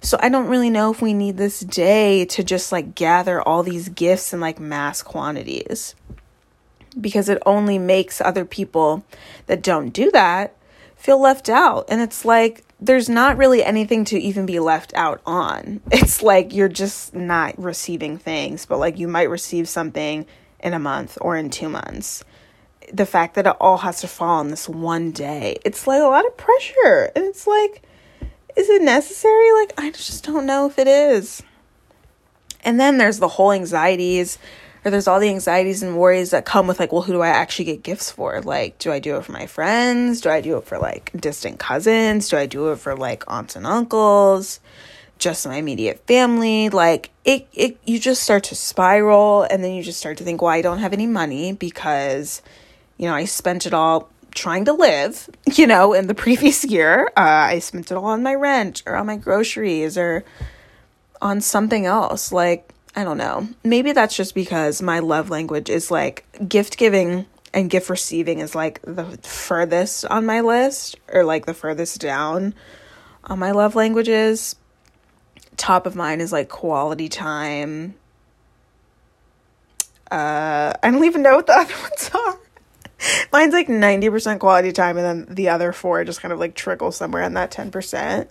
so 0.00 0.16
I 0.20 0.28
don't 0.28 0.48
really 0.48 0.70
know 0.70 0.92
if 0.92 1.02
we 1.02 1.14
need 1.14 1.36
this 1.36 1.60
day 1.60 2.24
to 2.26 2.44
just 2.44 2.70
like 2.70 2.94
gather 2.94 3.42
all 3.42 3.62
these 3.62 3.88
gifts 3.88 4.32
in 4.32 4.40
like 4.40 4.60
mass 4.60 5.02
quantities 5.02 5.96
because 7.00 7.28
it 7.28 7.42
only 7.44 7.78
makes 7.78 8.20
other 8.20 8.44
people 8.44 9.04
that 9.46 9.62
don't 9.62 9.90
do 9.90 10.10
that 10.12 10.54
feel 10.96 11.20
left 11.20 11.48
out. 11.48 11.86
And 11.88 12.00
it's 12.00 12.24
like, 12.24 12.64
there's 12.80 13.08
not 13.08 13.36
really 13.36 13.64
anything 13.64 14.04
to 14.06 14.18
even 14.18 14.46
be 14.46 14.60
left 14.60 14.92
out 14.94 15.20
on. 15.26 15.80
It's 15.90 16.22
like 16.22 16.54
you're 16.54 16.68
just 16.68 17.14
not 17.14 17.58
receiving 17.58 18.18
things, 18.18 18.66
but 18.66 18.78
like 18.78 18.98
you 18.98 19.08
might 19.08 19.30
receive 19.30 19.68
something 19.68 20.26
in 20.60 20.74
a 20.74 20.78
month 20.78 21.18
or 21.20 21.36
in 21.36 21.50
two 21.50 21.68
months. 21.68 22.24
The 22.92 23.06
fact 23.06 23.34
that 23.34 23.46
it 23.46 23.56
all 23.60 23.78
has 23.78 24.00
to 24.00 24.08
fall 24.08 24.40
on 24.40 24.48
this 24.48 24.68
one 24.68 25.10
day, 25.10 25.58
it's 25.64 25.86
like 25.86 26.00
a 26.00 26.06
lot 26.06 26.26
of 26.26 26.36
pressure. 26.36 27.10
And 27.14 27.24
it's 27.24 27.46
like, 27.46 27.82
is 28.56 28.68
it 28.68 28.82
necessary? 28.82 29.52
Like, 29.52 29.74
I 29.76 29.90
just 29.90 30.24
don't 30.24 30.46
know 30.46 30.66
if 30.66 30.78
it 30.78 30.88
is. 30.88 31.42
And 32.64 32.80
then 32.80 32.98
there's 32.98 33.18
the 33.18 33.28
whole 33.28 33.52
anxieties 33.52 34.38
or 34.84 34.90
there's 34.90 35.08
all 35.08 35.20
the 35.20 35.28
anxieties 35.28 35.82
and 35.82 35.96
worries 35.96 36.30
that 36.30 36.44
come 36.44 36.66
with 36.66 36.80
like, 36.80 36.92
well, 36.92 37.02
who 37.02 37.12
do 37.12 37.20
I 37.20 37.28
actually 37.28 37.66
get 37.66 37.82
gifts 37.82 38.10
for? 38.10 38.40
Like, 38.40 38.78
do 38.78 38.92
I 38.92 38.98
do 38.98 39.16
it 39.16 39.24
for 39.24 39.32
my 39.32 39.46
friends? 39.46 40.20
Do 40.20 40.30
I 40.30 40.40
do 40.40 40.56
it 40.56 40.64
for 40.64 40.78
like 40.78 41.10
distant 41.18 41.58
cousins? 41.58 42.28
Do 42.28 42.36
I 42.36 42.46
do 42.46 42.72
it 42.72 42.78
for 42.78 42.94
like 42.96 43.24
aunts 43.26 43.56
and 43.56 43.66
uncles? 43.66 44.60
Just 45.18 45.46
my 45.46 45.56
immediate 45.56 46.06
family? 46.06 46.68
Like 46.68 47.10
it 47.24 47.48
it 47.52 47.78
you 47.84 47.98
just 47.98 48.22
start 48.22 48.44
to 48.44 48.54
spiral 48.54 49.42
and 49.42 49.64
then 49.64 49.72
you 49.72 49.82
just 49.82 49.98
start 49.98 50.18
to 50.18 50.24
think, 50.24 50.40
well, 50.42 50.52
I 50.52 50.62
don't 50.62 50.78
have 50.78 50.92
any 50.92 51.06
money 51.06 51.52
because 51.52 52.42
you 52.98 53.06
know, 53.06 53.14
I 53.14 53.24
spent 53.24 53.64
it 53.64 53.72
all 53.72 54.10
trying 54.34 54.66
to 54.66 54.72
live, 54.72 55.28
you 55.54 55.66
know, 55.66 55.94
in 55.94 56.06
the 56.06 56.14
previous 56.14 56.64
year. 56.64 57.10
Uh, 57.16 57.20
I 57.50 57.58
spent 57.60 57.90
it 57.90 57.94
all 57.94 58.06
on 58.06 58.22
my 58.22 58.34
rent 58.34 58.82
or 58.86 58.96
on 58.96 59.06
my 59.06 59.16
groceries 59.16 59.96
or 59.96 60.24
on 61.22 61.40
something 61.40 61.86
else. 61.86 62.30
Like, 62.30 62.72
I 62.98 63.04
don't 63.04 63.16
know. 63.16 63.46
Maybe 63.62 63.92
that's 63.92 64.16
just 64.16 64.34
because 64.34 64.82
my 64.82 64.98
love 64.98 65.30
language 65.30 65.70
is 65.70 65.88
like 65.88 66.26
gift 66.48 66.76
giving 66.76 67.26
and 67.54 67.70
gift 67.70 67.88
receiving 67.90 68.40
is 68.40 68.56
like 68.56 68.82
the 68.82 69.16
furthest 69.22 70.04
on 70.06 70.26
my 70.26 70.40
list 70.40 70.96
or 71.12 71.22
like 71.22 71.46
the 71.46 71.54
furthest 71.54 72.00
down 72.00 72.54
on 73.22 73.38
my 73.38 73.52
love 73.52 73.76
languages. 73.76 74.56
Top 75.56 75.86
of 75.86 75.94
mine 75.94 76.20
is 76.20 76.32
like 76.32 76.48
quality 76.48 77.08
time. 77.08 77.94
Uh, 80.10 80.72
I 80.82 80.90
don't 80.90 81.04
even 81.04 81.22
know 81.22 81.36
what 81.36 81.46
the 81.46 81.52
other 81.56 81.74
ones 81.80 82.10
are. 82.12 82.40
Mine's 83.32 83.54
like 83.54 83.68
90% 83.68 84.40
quality 84.40 84.72
time, 84.72 84.96
and 84.96 85.06
then 85.28 85.34
the 85.36 85.50
other 85.50 85.72
four 85.72 86.02
just 86.02 86.20
kind 86.20 86.32
of 86.32 86.40
like 86.40 86.56
trickle 86.56 86.90
somewhere 86.90 87.22
in 87.22 87.34
that 87.34 87.52
10%. 87.52 88.26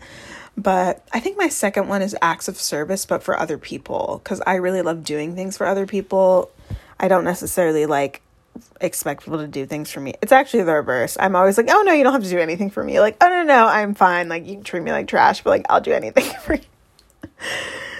But 0.57 1.07
I 1.13 1.19
think 1.19 1.37
my 1.37 1.49
second 1.49 1.87
one 1.87 2.01
is 2.01 2.15
acts 2.19 2.47
of 2.47 2.57
service, 2.57 3.05
but 3.05 3.21
for 3.21 3.39
other 3.39 3.59
people, 3.59 4.19
because 4.23 4.41
I 4.47 4.55
really 4.55 4.81
love 4.81 5.03
doing 5.03 5.35
things 5.35 5.55
for 5.55 5.67
other 5.67 5.85
people. 5.85 6.51
I 6.99 7.07
don't 7.07 7.23
necessarily 7.23 7.85
like 7.85 8.23
expect 8.81 9.23
people 9.23 9.37
to 9.37 9.47
do 9.47 9.67
things 9.67 9.91
for 9.91 9.99
me. 9.99 10.15
It's 10.21 10.31
actually 10.31 10.63
the 10.63 10.73
reverse. 10.73 11.15
I'm 11.19 11.35
always 11.35 11.57
like, 11.57 11.67
oh 11.69 11.83
no, 11.83 11.93
you 11.93 12.03
don't 12.03 12.13
have 12.13 12.23
to 12.23 12.29
do 12.29 12.39
anything 12.39 12.71
for 12.71 12.83
me. 12.83 12.99
Like, 12.99 13.17
oh 13.21 13.27
no, 13.27 13.43
no, 13.43 13.67
I'm 13.67 13.93
fine. 13.93 14.29
Like, 14.29 14.47
you 14.47 14.55
can 14.55 14.63
treat 14.63 14.81
me 14.81 14.91
like 14.91 15.07
trash, 15.07 15.43
but 15.43 15.51
like, 15.51 15.65
I'll 15.69 15.81
do 15.81 15.91
anything 15.91 16.25
for 16.41 16.55
you. 16.55 16.61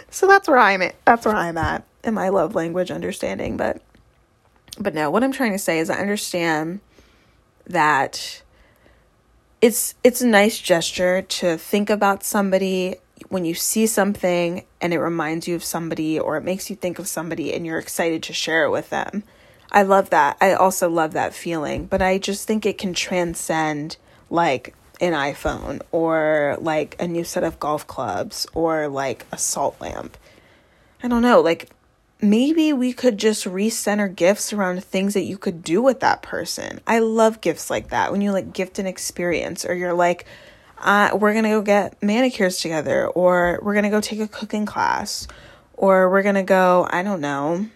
so 0.09 0.27
that's 0.27 0.47
where 0.47 0.57
I'm 0.57 0.81
at. 0.81 0.95
That's 1.05 1.25
where 1.25 1.35
I'm 1.35 1.57
at 1.57 1.83
in 2.03 2.15
my 2.15 2.29
love 2.29 2.55
language 2.55 2.89
understanding. 2.89 3.57
But, 3.57 3.81
but 4.79 4.95
no, 4.95 5.11
what 5.11 5.23
I'm 5.23 5.31
trying 5.31 5.51
to 5.51 5.59
say 5.59 5.77
is 5.77 5.91
I 5.91 5.97
understand 5.97 6.79
that 7.67 8.41
it's 9.61 9.95
it's 10.03 10.21
a 10.21 10.27
nice 10.27 10.59
gesture 10.59 11.21
to 11.23 11.57
think 11.57 11.89
about 11.89 12.23
somebody 12.23 12.95
when 13.29 13.45
you 13.45 13.53
see 13.53 13.87
something 13.87 14.63
and 14.79 14.93
it 14.93 14.99
reminds 14.99 15.47
you 15.47 15.55
of 15.55 15.63
somebody 15.63 16.19
or 16.19 16.37
it 16.37 16.43
makes 16.43 16.69
you 16.69 16.75
think 16.75 16.99
of 16.99 17.07
somebody 17.07 17.53
and 17.53 17.65
you're 17.65 17.79
excited 17.79 18.23
to 18.23 18.33
share 18.33 18.65
it 18.65 18.71
with 18.71 18.89
them. 18.89 19.23
I 19.71 19.83
love 19.83 20.11
that. 20.11 20.37
I 20.39 20.53
also 20.53 20.89
love 20.89 21.13
that 21.13 21.33
feeling, 21.33 21.85
but 21.85 22.01
I 22.01 22.19
just 22.19 22.47
think 22.47 22.65
it 22.65 22.77
can 22.77 22.93
transcend 22.93 23.97
like 24.29 24.75
an 25.01 25.13
iPhone 25.13 25.81
or 25.91 26.57
like 26.59 26.95
a 26.99 27.07
new 27.07 27.23
set 27.23 27.43
of 27.43 27.59
golf 27.59 27.85
clubs 27.85 28.47
or 28.53 28.87
like 28.87 29.25
a 29.31 29.37
salt 29.37 29.79
lamp. 29.81 30.17
I 31.03 31.07
don't 31.07 31.21
know, 31.21 31.41
like 31.41 31.69
maybe 32.21 32.73
we 32.73 32.93
could 32.93 33.17
just 33.17 33.45
recenter 33.45 34.13
gifts 34.13 34.51
around 34.51 34.83
things 34.83 35.13
that 35.13 35.21
you 35.21 35.37
could 35.37 35.63
do 35.63 35.81
with 35.81 35.99
that 35.99 36.21
person. 36.21 36.79
I 36.87 36.99
love 36.99 37.41
gifts 37.41 37.69
like 37.69 37.89
that 37.89 38.11
when 38.11 38.21
you 38.21 38.31
like 38.31 38.53
gift 38.53 38.79
an 38.79 38.87
experience 38.87 39.65
or 39.65 39.73
you're 39.73 39.93
like, 39.93 40.25
uh, 40.79 41.17
we're 41.19 41.33
gonna 41.33 41.49
go 41.49 41.61
get 41.61 42.01
manicures 42.03 42.59
together, 42.59 43.07
or 43.07 43.59
we're 43.63 43.73
gonna 43.73 43.89
go 43.89 44.01
take 44.01 44.19
a 44.19 44.27
cooking 44.27 44.65
class, 44.65 45.27
or 45.73 46.09
we're 46.09 46.23
gonna 46.23 46.43
go, 46.43 46.87
I 46.89 47.03
don't 47.03 47.21
know, 47.21 47.67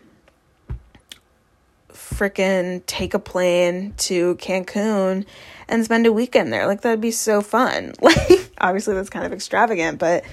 freaking 1.89 2.85
take 2.85 3.13
a 3.13 3.19
plane 3.19 3.93
to 3.97 4.35
Cancun 4.35 5.25
and 5.67 5.85
spend 5.85 6.05
a 6.05 6.13
weekend 6.13 6.53
there. 6.53 6.67
Like, 6.67 6.81
that'd 6.81 7.01
be 7.01 7.11
so 7.11 7.41
fun. 7.41 7.93
Like, 8.01 8.51
obviously, 8.59 8.93
that's 8.93 9.09
kind 9.09 9.25
of 9.25 9.33
extravagant, 9.33 9.97
but 9.97 10.23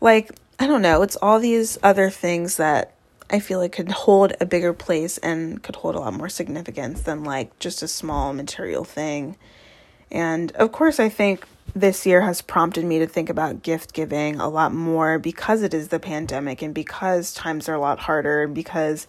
like, 0.00 0.30
I 0.60 0.68
don't 0.68 0.82
know, 0.82 1.02
it's 1.02 1.16
all 1.16 1.40
these 1.40 1.78
other 1.82 2.10
things 2.10 2.56
that 2.58 2.92
I 3.30 3.40
feel 3.40 3.58
like 3.58 3.72
could 3.72 3.90
hold 3.90 4.32
a 4.40 4.46
bigger 4.46 4.72
place 4.72 5.18
and 5.18 5.62
could 5.62 5.76
hold 5.76 5.94
a 5.94 6.00
lot 6.00 6.14
more 6.14 6.28
significance 6.28 7.02
than 7.02 7.24
like 7.24 7.58
just 7.58 7.82
a 7.82 7.88
small 7.88 8.32
material 8.32 8.84
thing. 8.84 9.36
And 10.10 10.52
of 10.52 10.72
course, 10.72 10.98
I 10.98 11.08
think 11.08 11.44
this 11.74 12.06
year 12.06 12.22
has 12.22 12.40
prompted 12.40 12.84
me 12.84 12.98
to 12.98 13.06
think 13.06 13.28
about 13.28 13.62
gift 13.62 13.92
giving 13.92 14.40
a 14.40 14.48
lot 14.48 14.72
more 14.72 15.18
because 15.18 15.62
it 15.62 15.74
is 15.74 15.88
the 15.88 16.00
pandemic 16.00 16.62
and 16.62 16.74
because 16.74 17.34
times 17.34 17.68
are 17.68 17.74
a 17.74 17.80
lot 17.80 17.98
harder 17.98 18.42
and 18.42 18.54
because 18.54 19.06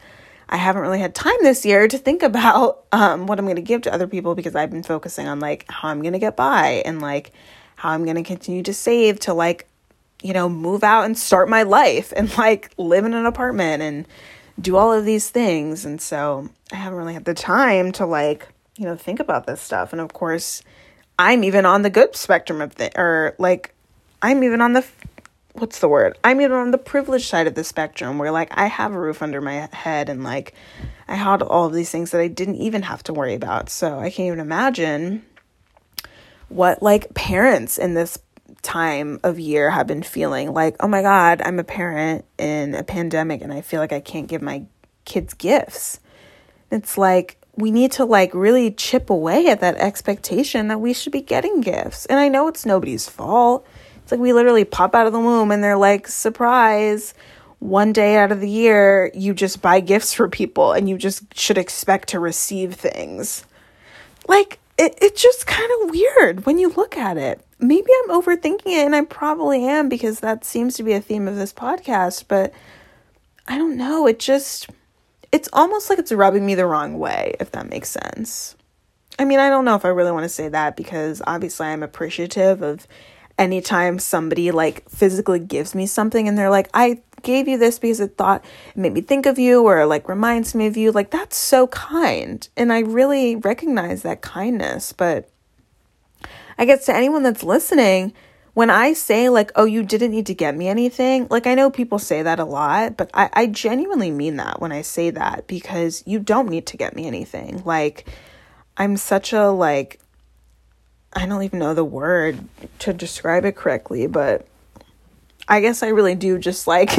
I 0.49 0.57
haven't 0.57 0.81
really 0.81 0.99
had 0.99 1.15
time 1.15 1.37
this 1.41 1.65
year 1.65 1.87
to 1.87 1.97
think 1.97 2.21
about 2.21 2.83
um, 2.91 3.27
what 3.27 3.39
I'm 3.39 3.45
going 3.45 3.55
to 3.55 3.61
give 3.61 3.83
to 3.83 3.93
other 3.93 4.07
people 4.07 4.35
because 4.35 4.55
I've 4.55 4.71
been 4.71 4.83
focusing 4.83 5.27
on 5.27 5.39
like 5.39 5.65
how 5.69 5.87
I'm 5.87 6.01
going 6.01 6.13
to 6.13 6.19
get 6.19 6.35
by 6.35 6.83
and 6.85 7.01
like 7.01 7.31
how 7.75 7.91
I'm 7.91 8.03
going 8.03 8.17
to 8.17 8.23
continue 8.23 8.63
to 8.63 8.73
save 8.73 9.21
to 9.21 9.33
like 9.33 9.68
you 10.21 10.33
know, 10.33 10.49
move 10.49 10.83
out 10.83 11.05
and 11.05 11.17
start 11.17 11.49
my 11.49 11.63
life 11.63 12.11
and 12.15 12.35
like 12.37 12.71
live 12.77 13.05
in 13.05 13.13
an 13.13 13.25
apartment 13.25 13.81
and 13.81 14.07
do 14.59 14.75
all 14.75 14.91
of 14.91 15.05
these 15.05 15.29
things. 15.29 15.85
And 15.85 16.01
so 16.01 16.49
I 16.71 16.75
haven't 16.75 16.97
really 16.97 17.13
had 17.13 17.25
the 17.25 17.33
time 17.33 17.91
to 17.93 18.05
like, 18.05 18.47
you 18.75 18.85
know, 18.85 18.95
think 18.95 19.19
about 19.19 19.47
this 19.47 19.61
stuff. 19.61 19.93
And 19.93 20.01
of 20.01 20.13
course, 20.13 20.61
I'm 21.17 21.43
even 21.43 21.65
on 21.65 21.81
the 21.81 21.89
good 21.89 22.15
spectrum 22.15 22.61
of 22.61 22.75
the, 22.75 22.91
or 22.99 23.35
like, 23.37 23.73
I'm 24.21 24.43
even 24.43 24.61
on 24.61 24.73
the, 24.73 24.85
what's 25.53 25.79
the 25.79 25.87
word? 25.87 26.17
I'm 26.23 26.41
even 26.41 26.57
on 26.57 26.71
the 26.71 26.77
privileged 26.77 27.27
side 27.27 27.47
of 27.47 27.55
the 27.55 27.63
spectrum 27.63 28.17
where 28.17 28.31
like 28.31 28.57
I 28.57 28.67
have 28.67 28.93
a 28.93 28.99
roof 28.99 29.21
under 29.21 29.41
my 29.41 29.69
head 29.71 30.09
and 30.09 30.23
like 30.23 30.53
I 31.07 31.15
had 31.15 31.41
all 31.41 31.65
of 31.65 31.73
these 31.73 31.89
things 31.89 32.11
that 32.11 32.21
I 32.21 32.27
didn't 32.27 32.55
even 32.55 32.81
have 32.83 33.03
to 33.03 33.13
worry 33.13 33.33
about. 33.33 33.69
So 33.69 33.99
I 33.99 34.09
can't 34.09 34.27
even 34.27 34.39
imagine 34.39 35.25
what 36.49 36.81
like 36.83 37.13
parents 37.13 37.77
in 37.77 37.93
this 37.93 38.17
time 38.61 39.19
of 39.23 39.39
year 39.39 39.69
have 39.69 39.87
been 39.87 40.03
feeling 40.03 40.53
like, 40.53 40.75
oh 40.79 40.87
my 40.87 41.01
God, 41.01 41.41
I'm 41.43 41.59
a 41.59 41.63
parent 41.63 42.25
in 42.37 42.75
a 42.75 42.83
pandemic 42.83 43.41
and 43.41 43.53
I 43.53 43.61
feel 43.61 43.79
like 43.79 43.93
I 43.93 43.99
can't 43.99 44.27
give 44.27 44.41
my 44.41 44.63
kids 45.05 45.33
gifts. 45.33 45.99
It's 46.71 46.97
like 46.97 47.37
we 47.55 47.71
need 47.71 47.91
to 47.93 48.05
like 48.05 48.33
really 48.33 48.71
chip 48.71 49.09
away 49.09 49.47
at 49.47 49.59
that 49.61 49.75
expectation 49.75 50.69
that 50.69 50.79
we 50.79 50.93
should 50.93 51.11
be 51.11 51.21
getting 51.21 51.61
gifts. 51.61 52.05
And 52.05 52.19
I 52.19 52.29
know 52.29 52.47
it's 52.47 52.65
nobody's 52.65 53.09
fault. 53.09 53.67
It's 54.01 54.11
like 54.11 54.21
we 54.21 54.33
literally 54.33 54.65
pop 54.65 54.95
out 54.95 55.07
of 55.07 55.13
the 55.13 55.19
womb 55.19 55.51
and 55.51 55.63
they're 55.63 55.77
like, 55.77 56.07
surprise. 56.07 57.13
One 57.59 57.91
day 57.91 58.15
out 58.15 58.31
of 58.31 58.39
the 58.39 58.49
year, 58.49 59.11
you 59.13 59.33
just 59.33 59.61
buy 59.61 59.81
gifts 59.81 60.13
for 60.13 60.29
people 60.29 60.71
and 60.71 60.87
you 60.87 60.97
just 60.97 61.37
should 61.37 61.57
expect 61.57 62.09
to 62.09 62.19
receive 62.19 62.75
things. 62.75 63.45
Like, 64.29 64.59
it, 64.77 64.97
it's 65.01 65.21
just 65.21 65.45
kind 65.45 65.69
of 65.81 65.89
weird 65.89 66.45
when 66.45 66.57
you 66.57 66.69
look 66.69 66.95
at 66.95 67.17
it 67.17 67.45
maybe 67.59 67.87
I'm 68.03 68.21
overthinking 68.21 68.67
it, 68.67 68.85
and 68.85 68.95
I 68.95 69.03
probably 69.03 69.65
am 69.65 69.89
because 69.89 70.21
that 70.21 70.45
seems 70.45 70.75
to 70.75 70.83
be 70.83 70.93
a 70.93 71.01
theme 71.01 71.27
of 71.27 71.35
this 71.35 71.53
podcast, 71.53 72.25
but 72.27 72.53
I 73.47 73.57
don't 73.57 73.77
know. 73.77 74.07
It 74.07 74.19
just, 74.19 74.69
it's 75.31 75.49
almost 75.53 75.89
like 75.89 75.99
it's 75.99 76.11
rubbing 76.11 76.45
me 76.45 76.55
the 76.55 76.65
wrong 76.65 76.97
way, 76.97 77.35
if 77.39 77.51
that 77.51 77.69
makes 77.69 77.89
sense. 77.89 78.55
I 79.17 79.25
mean, 79.25 79.39
I 79.39 79.49
don't 79.49 79.65
know 79.65 79.75
if 79.75 79.83
I 79.83 79.89
really 79.89 80.11
want 80.11 80.23
to 80.23 80.29
say 80.29 80.47
that 80.47 80.77
because 80.77 81.21
obviously 81.27 81.67
I'm 81.67 81.83
appreciative 81.83 82.61
of 82.61 82.87
anytime 83.37 83.99
somebody 83.99 84.51
like 84.51 84.87
physically 84.89 85.39
gives 85.39 85.75
me 85.75 85.85
something 85.87 86.27
and 86.27 86.37
they're 86.37 86.49
like, 86.49 86.69
I 86.73 87.01
gave 87.21 87.49
you 87.49 87.57
this 87.57 87.79
because 87.79 87.99
it 87.99 88.17
thought 88.17 88.45
it 88.69 88.77
made 88.77 88.93
me 88.93 89.01
think 89.01 89.25
of 89.25 89.37
you 89.37 89.63
or 89.63 89.85
like 89.85 90.07
reminds 90.07 90.55
me 90.55 90.67
of 90.67 90.77
you. 90.77 90.91
Like, 90.91 91.11
that's 91.11 91.35
so 91.35 91.67
kind. 91.67 92.47
And 92.55 92.71
I 92.71 92.79
really 92.79 93.35
recognize 93.35 94.03
that 94.03 94.21
kindness, 94.21 94.93
but 94.93 95.29
I 96.59 96.65
guess 96.65 96.85
to 96.87 96.95
anyone 96.95 97.23
that's 97.23 97.41
listening, 97.41 98.13
when 98.53 98.69
I 98.69 98.91
say, 98.91 99.29
like, 99.29 99.53
oh, 99.55 99.63
you 99.63 99.81
didn't 99.81 100.11
need 100.11 100.25
to 100.25 100.33
get 100.33 100.57
me 100.57 100.67
anything, 100.67 101.25
like, 101.29 101.47
I 101.47 101.55
know 101.55 101.71
people 101.71 101.99
say 101.99 102.21
that 102.21 102.37
a 102.37 102.43
lot, 102.43 102.97
but 102.97 103.09
I, 103.13 103.29
I 103.31 103.47
genuinely 103.47 104.11
mean 104.11 104.35
that 104.35 104.59
when 104.59 104.73
I 104.73 104.81
say 104.81 105.09
that 105.11 105.47
because 105.47 106.03
you 106.05 106.19
don't 106.19 106.49
need 106.49 106.67
to 106.67 106.77
get 106.77 106.97
me 106.97 107.07
anything. 107.07 107.63
Like, 107.63 108.09
I'm 108.75 108.97
such 108.97 109.31
a, 109.31 109.49
like, 109.49 110.01
I 111.13 111.25
don't 111.25 111.43
even 111.43 111.59
know 111.59 111.73
the 111.73 111.85
word 111.85 112.39
to 112.79 112.91
describe 112.91 113.45
it 113.45 113.55
correctly, 113.55 114.07
but 114.07 114.45
I 115.47 115.61
guess 115.61 115.81
I 115.81 115.87
really 115.87 116.15
do 116.15 116.37
just 116.37 116.67
like, 116.67 116.91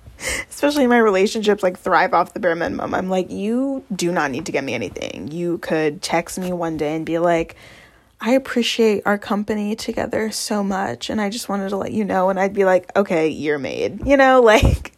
especially 0.48 0.84
in 0.84 0.90
my 0.90 0.96
relationships, 0.96 1.62
like 1.62 1.78
thrive 1.78 2.14
off 2.14 2.32
the 2.32 2.40
bare 2.40 2.56
minimum. 2.56 2.94
I'm 2.94 3.10
like, 3.10 3.30
you 3.30 3.84
do 3.94 4.10
not 4.10 4.30
need 4.30 4.46
to 4.46 4.52
get 4.52 4.64
me 4.64 4.72
anything. 4.72 5.30
You 5.30 5.58
could 5.58 6.00
text 6.00 6.38
me 6.38 6.52
one 6.52 6.78
day 6.78 6.96
and 6.96 7.04
be 7.04 7.18
like, 7.18 7.56
I 8.24 8.30
appreciate 8.30 9.02
our 9.04 9.18
company 9.18 9.74
together 9.74 10.30
so 10.30 10.62
much 10.62 11.10
and 11.10 11.20
I 11.20 11.28
just 11.28 11.48
wanted 11.48 11.70
to 11.70 11.76
let 11.76 11.90
you 11.90 12.04
know 12.04 12.30
and 12.30 12.38
I'd 12.38 12.54
be 12.54 12.64
like, 12.64 12.94
"Okay, 12.96 13.28
you're 13.28 13.58
made." 13.58 14.06
You 14.06 14.16
know, 14.16 14.40
like 14.44 14.92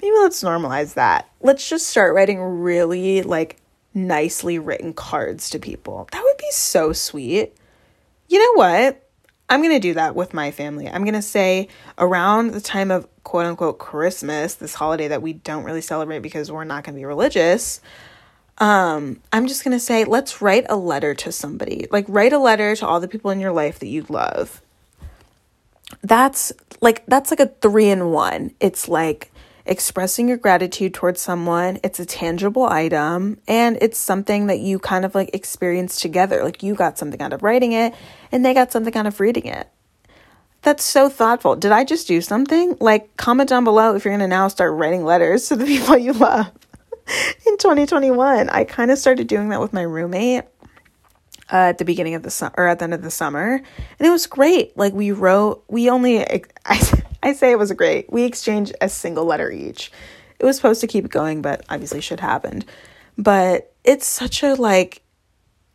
maybe 0.00 0.16
let's 0.20 0.42
normalize 0.44 0.94
that. 0.94 1.28
Let's 1.40 1.68
just 1.68 1.88
start 1.88 2.14
writing 2.14 2.40
really 2.40 3.22
like 3.22 3.56
nicely 3.94 4.60
written 4.60 4.92
cards 4.92 5.50
to 5.50 5.58
people. 5.58 6.08
That 6.12 6.22
would 6.22 6.38
be 6.38 6.50
so 6.52 6.92
sweet. 6.92 7.52
You 8.28 8.38
know 8.38 8.52
what? 8.54 9.08
I'm 9.50 9.60
going 9.60 9.74
to 9.74 9.80
do 9.80 9.94
that 9.94 10.14
with 10.14 10.32
my 10.32 10.52
family. 10.52 10.88
I'm 10.88 11.02
going 11.02 11.14
to 11.14 11.20
say 11.20 11.66
around 11.98 12.52
the 12.52 12.60
time 12.60 12.92
of 12.92 13.08
quote 13.24 13.44
unquote 13.44 13.80
Christmas, 13.80 14.54
this 14.54 14.74
holiday 14.74 15.08
that 15.08 15.20
we 15.20 15.32
don't 15.32 15.64
really 15.64 15.80
celebrate 15.80 16.20
because 16.20 16.50
we're 16.50 16.62
not 16.62 16.84
going 16.84 16.94
to 16.94 17.00
be 17.00 17.04
religious. 17.04 17.80
Um, 18.62 19.20
I'm 19.32 19.48
just 19.48 19.64
going 19.64 19.76
to 19.76 19.80
say, 19.80 20.04
let's 20.04 20.40
write 20.40 20.66
a 20.68 20.76
letter 20.76 21.14
to 21.14 21.32
somebody. 21.32 21.88
Like, 21.90 22.04
write 22.06 22.32
a 22.32 22.38
letter 22.38 22.76
to 22.76 22.86
all 22.86 23.00
the 23.00 23.08
people 23.08 23.32
in 23.32 23.40
your 23.40 23.50
life 23.50 23.80
that 23.80 23.88
you 23.88 24.06
love. 24.08 24.62
That's 26.00 26.52
like, 26.80 27.04
that's 27.06 27.32
like 27.32 27.40
a 27.40 27.48
three 27.48 27.88
in 27.88 28.10
one. 28.10 28.54
It's 28.60 28.86
like, 28.86 29.32
expressing 29.66 30.28
your 30.28 30.36
gratitude 30.36 30.94
towards 30.94 31.20
someone. 31.20 31.80
It's 31.82 31.98
a 31.98 32.06
tangible 32.06 32.64
item 32.64 33.38
and 33.48 33.78
it's 33.80 33.98
something 33.98 34.46
that 34.46 34.58
you 34.58 34.78
kind 34.78 35.04
of 35.04 35.14
like 35.14 35.34
experience 35.34 36.00
together. 36.00 36.42
Like 36.42 36.64
you 36.64 36.74
got 36.74 36.98
something 36.98 37.20
out 37.20 37.32
of 37.32 37.44
writing 37.44 37.70
it 37.70 37.94
and 38.32 38.44
they 38.44 38.54
got 38.54 38.72
something 38.72 38.96
out 38.96 39.06
of 39.06 39.20
reading 39.20 39.46
it. 39.46 39.68
That's 40.62 40.82
so 40.82 41.08
thoughtful. 41.08 41.54
Did 41.54 41.70
I 41.70 41.84
just 41.84 42.08
do 42.08 42.20
something? 42.20 42.76
Like, 42.80 43.16
comment 43.16 43.48
down 43.48 43.62
below 43.62 43.94
if 43.94 44.04
you're 44.04 44.12
going 44.12 44.28
to 44.28 44.28
now 44.28 44.48
start 44.48 44.72
writing 44.72 45.04
letters 45.04 45.48
to 45.48 45.56
the 45.56 45.64
people 45.66 45.96
you 45.96 46.12
love 46.12 46.50
in 47.46 47.56
2021. 47.58 48.48
I 48.48 48.64
kind 48.64 48.90
of 48.90 48.98
started 48.98 49.26
doing 49.26 49.48
that 49.50 49.60
with 49.60 49.72
my 49.72 49.82
roommate 49.82 50.44
uh, 51.52 51.70
at 51.70 51.78
the 51.78 51.84
beginning 51.84 52.14
of 52.14 52.22
the 52.22 52.30
summer 52.30 52.54
or 52.56 52.68
at 52.68 52.78
the 52.78 52.84
end 52.84 52.94
of 52.94 53.02
the 53.02 53.10
summer, 53.10 53.54
and 53.54 54.06
it 54.06 54.10
was 54.10 54.26
great. 54.26 54.76
Like, 54.76 54.92
we 54.92 55.12
wrote, 55.12 55.64
we 55.68 55.90
only, 55.90 56.20
I, 56.66 57.02
I 57.22 57.32
say 57.32 57.50
it 57.50 57.58
was 57.58 57.72
great. 57.72 58.12
We 58.12 58.24
exchanged 58.24 58.74
a 58.80 58.88
single 58.88 59.24
letter 59.24 59.50
each. 59.50 59.92
It 60.38 60.44
was 60.44 60.56
supposed 60.56 60.80
to 60.80 60.86
keep 60.86 61.08
going, 61.08 61.42
but 61.42 61.64
obviously 61.68 62.00
shit 62.00 62.20
happened. 62.20 62.64
But 63.16 63.72
it's 63.84 64.06
such 64.06 64.42
a 64.42 64.54
like, 64.54 65.02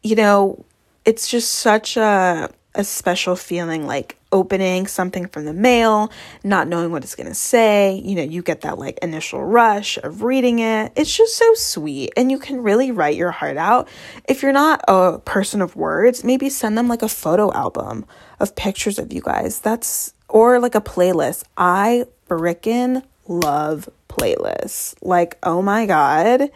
you 0.03 0.15
know, 0.15 0.65
it's 1.05 1.29
just 1.29 1.51
such 1.51 1.95
a 1.97 2.49
a 2.75 2.83
special 2.83 3.35
feeling 3.35 3.87
like 3.87 4.16
opening 4.31 4.87
something 4.87 5.27
from 5.27 5.45
the 5.45 5.53
mail, 5.53 6.11
not 6.43 6.67
knowing 6.67 6.91
what 6.91 7.03
it's 7.03 7.15
going 7.15 7.27
to 7.27 7.35
say. 7.35 8.01
You 8.03 8.15
know, 8.15 8.23
you 8.23 8.41
get 8.41 8.61
that 8.61 8.77
like 8.77 8.99
initial 9.01 9.43
rush 9.43 9.97
of 9.97 10.23
reading 10.23 10.59
it. 10.59 10.91
It's 10.95 11.15
just 11.15 11.35
so 11.35 11.53
sweet. 11.53 12.11
And 12.17 12.31
you 12.31 12.39
can 12.39 12.61
really 12.61 12.91
write 12.91 13.15
your 13.15 13.31
heart 13.31 13.57
out. 13.57 13.87
If 14.27 14.41
you're 14.41 14.51
not 14.51 14.81
a 14.87 15.19
person 15.19 15.61
of 15.61 15.75
words, 15.75 16.23
maybe 16.23 16.49
send 16.49 16.77
them 16.77 16.87
like 16.87 17.01
a 17.01 17.09
photo 17.09 17.51
album 17.53 18.05
of 18.39 18.55
pictures 18.55 18.99
of 18.99 19.13
you 19.13 19.21
guys. 19.21 19.59
That's 19.59 20.13
or 20.29 20.59
like 20.59 20.75
a 20.75 20.81
playlist. 20.81 21.43
I 21.57 22.05
frickin' 22.27 23.03
love 23.27 23.89
playlists. 24.09 24.95
Like, 25.01 25.37
oh 25.43 25.61
my 25.61 25.85
God. 25.85 26.49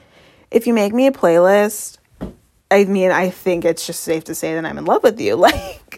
If 0.49 0.67
you 0.67 0.73
make 0.73 0.93
me 0.93 1.07
a 1.07 1.11
playlist, 1.11 1.97
I 2.69 2.85
mean, 2.85 3.11
I 3.11 3.29
think 3.29 3.65
it's 3.65 3.85
just 3.85 4.01
safe 4.01 4.25
to 4.25 4.35
say 4.35 4.53
that 4.55 4.65
I'm 4.65 4.77
in 4.77 4.85
love 4.85 5.03
with 5.03 5.19
you. 5.19 5.35
Like, 5.41 5.90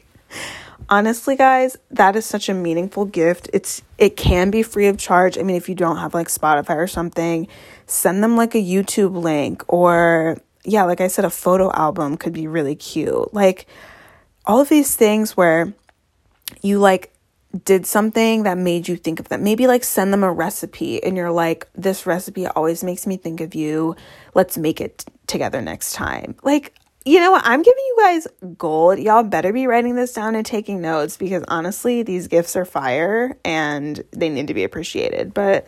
honestly, 0.94 1.36
guys, 1.36 1.76
that 1.90 2.16
is 2.16 2.24
such 2.24 2.50
a 2.50 2.54
meaningful 2.54 3.06
gift. 3.06 3.50
It's 3.52 3.82
it 3.98 4.16
can 4.16 4.52
be 4.52 4.62
free 4.62 4.86
of 4.86 5.00
charge. 5.00 5.40
I 5.40 5.42
mean, 5.42 5.56
if 5.56 5.68
you 5.68 5.74
don't 5.74 5.98
have 5.98 6.14
like 6.14 6.28
Spotify 6.28 6.76
or 6.76 6.88
something, 6.88 7.48
send 7.88 8.24
them 8.24 8.38
like 8.38 8.54
a 8.54 8.60
YouTube 8.60 9.16
link 9.20 9.64
or 9.68 10.38
yeah, 10.64 10.84
like 10.84 11.02
I 11.02 11.08
said, 11.08 11.26
a 11.26 11.32
photo 11.32 11.72
album 11.72 12.16
could 12.16 12.32
be 12.32 12.46
really 12.46 12.76
cute. 12.76 13.34
Like 13.34 13.66
all 14.46 14.62
of 14.62 14.70
these 14.70 14.96
things 14.96 15.36
where 15.36 15.74
you 16.62 16.78
like 16.78 17.12
did 17.66 17.88
something 17.88 18.44
that 18.44 18.60
made 18.60 18.88
you 18.88 18.96
think 18.96 19.20
of 19.20 19.30
them. 19.30 19.44
Maybe 19.44 19.66
like 19.66 19.84
send 19.84 20.14
them 20.14 20.24
a 20.24 20.32
recipe 20.32 21.04
and 21.04 21.18
you're 21.18 21.32
like, 21.32 21.68
this 21.74 22.06
recipe 22.06 22.46
always 22.46 22.84
makes 22.84 23.08
me 23.08 23.18
think 23.18 23.42
of 23.42 23.56
you. 23.56 23.96
Let's 24.36 24.60
make 24.60 24.80
it 24.80 25.06
together 25.26 25.60
next 25.60 25.94
time. 25.94 26.36
Like, 26.44 26.76
you 27.06 27.20
know 27.20 27.32
what? 27.32 27.44
I'm 27.46 27.62
giving 27.62 27.84
you 27.86 27.98
guys 28.00 28.28
gold. 28.58 29.00
Y'all 29.00 29.24
better 29.24 29.52
be 29.52 29.68
writing 29.68 29.96
this 29.96 30.14
down 30.14 30.36
and 30.36 30.46
taking 30.46 30.82
notes 30.82 31.18
because 31.18 31.44
honestly, 31.48 32.04
these 32.04 32.28
gifts 32.28 32.56
are 32.56 32.66
fire 32.66 33.38
and 33.44 34.04
they 34.12 34.30
need 34.30 34.48
to 34.48 34.54
be 34.54 34.64
appreciated. 34.64 35.34
But, 35.34 35.66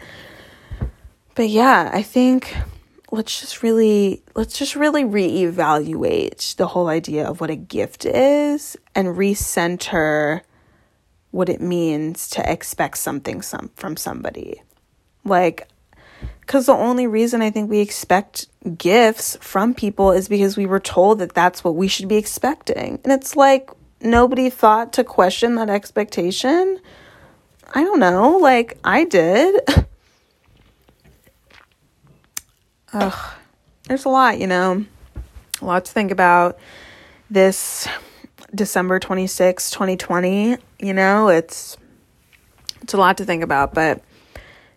but 1.35 1.49
yeah, 1.49 1.89
I 1.93 2.01
think 2.03 2.55
let's 3.11 3.39
just 3.39 3.63
really 3.63 4.23
let's 4.35 4.57
just 4.57 4.75
really 4.75 5.03
reevaluate 5.03 6.55
the 6.55 6.67
whole 6.67 6.87
idea 6.87 7.27
of 7.27 7.39
what 7.39 7.49
a 7.49 7.55
gift 7.55 8.05
is 8.05 8.75
and 8.93 9.09
recenter 9.09 10.41
what 11.31 11.49
it 11.49 11.61
means 11.61 12.29
to 12.29 12.51
expect 12.51 12.97
something 12.97 13.41
some 13.41 13.69
from 13.75 13.97
somebody. 13.97 14.61
Like 15.23 15.67
cuz 16.47 16.65
the 16.67 16.73
only 16.73 17.08
reason 17.08 17.41
I 17.41 17.49
think 17.49 17.69
we 17.69 17.79
expect 17.79 18.47
gifts 18.77 19.38
from 19.41 19.73
people 19.73 20.12
is 20.12 20.27
because 20.27 20.58
we 20.58 20.65
were 20.65 20.79
told 20.79 21.19
that 21.19 21.34
that's 21.34 21.63
what 21.63 21.75
we 21.75 21.88
should 21.88 22.08
be 22.08 22.17
expecting. 22.17 22.99
And 23.03 23.13
it's 23.13 23.36
like 23.36 23.69
nobody 24.01 24.49
thought 24.49 24.93
to 24.93 25.03
question 25.03 25.55
that 25.55 25.69
expectation. 25.69 26.79
I 27.73 27.84
don't 27.84 27.99
know, 27.99 28.38
like 28.38 28.77
I 28.84 29.05
did. 29.05 29.60
Ugh. 32.93 33.34
There's 33.88 34.05
a 34.05 34.10
lot, 34.10 34.39
you 34.39 34.47
know. 34.47 34.86
A 35.62 35.65
lot 35.65 35.86
to 35.86 35.91
think 35.91 36.12
about 36.12 36.58
this 37.29 37.88
December 38.53 38.99
26, 38.99 39.69
2020, 39.69 40.58
you 40.79 40.93
know, 40.93 41.27
it's 41.29 41.77
it's 42.81 42.93
a 42.93 42.97
lot 42.97 43.17
to 43.17 43.25
think 43.25 43.43
about, 43.43 43.73
but 43.73 44.01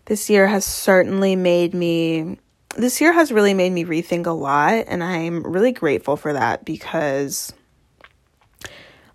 this 0.09 0.27
year 0.27 0.47
has 0.47 0.65
certainly 0.65 1.35
made 1.35 1.73
me 1.73 2.39
this 2.75 2.99
year 2.99 3.13
has 3.13 3.31
really 3.31 3.53
made 3.53 3.71
me 3.71 3.85
rethink 3.85 4.25
a 4.25 4.31
lot 4.31 4.85
and 4.87 5.03
I'm 5.03 5.43
really 5.43 5.71
grateful 5.71 6.17
for 6.17 6.33
that 6.33 6.65
because 6.65 7.53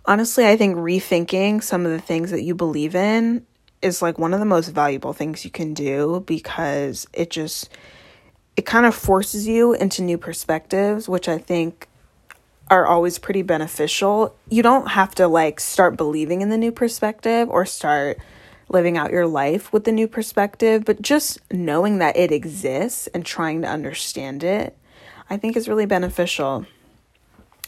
honestly, 0.04 0.46
I 0.46 0.57
think 0.57 0.76
rethinking 0.76 1.62
some 1.62 1.85
of 1.85 1.90
the 1.90 2.00
things 2.00 2.30
that 2.30 2.42
you 2.42 2.54
believe 2.54 2.94
in 2.94 3.44
is 3.83 4.02
like 4.02 4.20
one 4.20 4.33
of 4.33 4.38
the 4.38 4.46
most 4.46 4.68
valuable 4.68 5.12
things 5.12 5.44
you 5.44 5.50
can 5.50 5.74
do 5.74 6.22
because 6.26 7.07
it 7.12 7.28
just 7.30 7.70
it 8.57 8.64
kind 8.64 8.87
of 8.87 8.94
forces 8.94 9.48
you 9.48 9.74
into 9.74 10.00
new 10.00 10.16
perspectives, 10.16 11.09
which 11.09 11.28
I 11.28 11.38
think 11.38 11.88
are 12.70 12.87
always 12.87 13.18
pretty 13.18 13.42
beneficial. 13.42 14.37
You 14.48 14.62
don't 14.62 14.90
have 14.90 15.12
to 15.16 15.26
like 15.26 15.59
start 15.59 15.96
believing 15.96 16.40
in 16.40 16.50
the 16.50 16.57
new 16.59 16.70
perspective 16.70 17.50
or 17.50 17.66
start 17.66 18.18
living 18.75 18.99
out 18.99 19.13
your 19.13 19.27
life 19.27 19.73
with 19.73 19.85
the 19.85 19.93
new 19.93 20.07
perspective, 20.07 20.85
but 20.85 21.01
just 21.01 21.41
knowing 21.51 21.99
that 21.99 22.17
it 22.17 22.31
exists 22.31 23.07
and 23.09 23.25
trying 23.25 23.63
to 23.63 23.69
understand 23.69 24.45
it, 24.45 24.77
I 25.31 25.39
think 25.39 25.57
is 25.57 25.69
really 25.69 25.87
beneficial. 25.87 26.67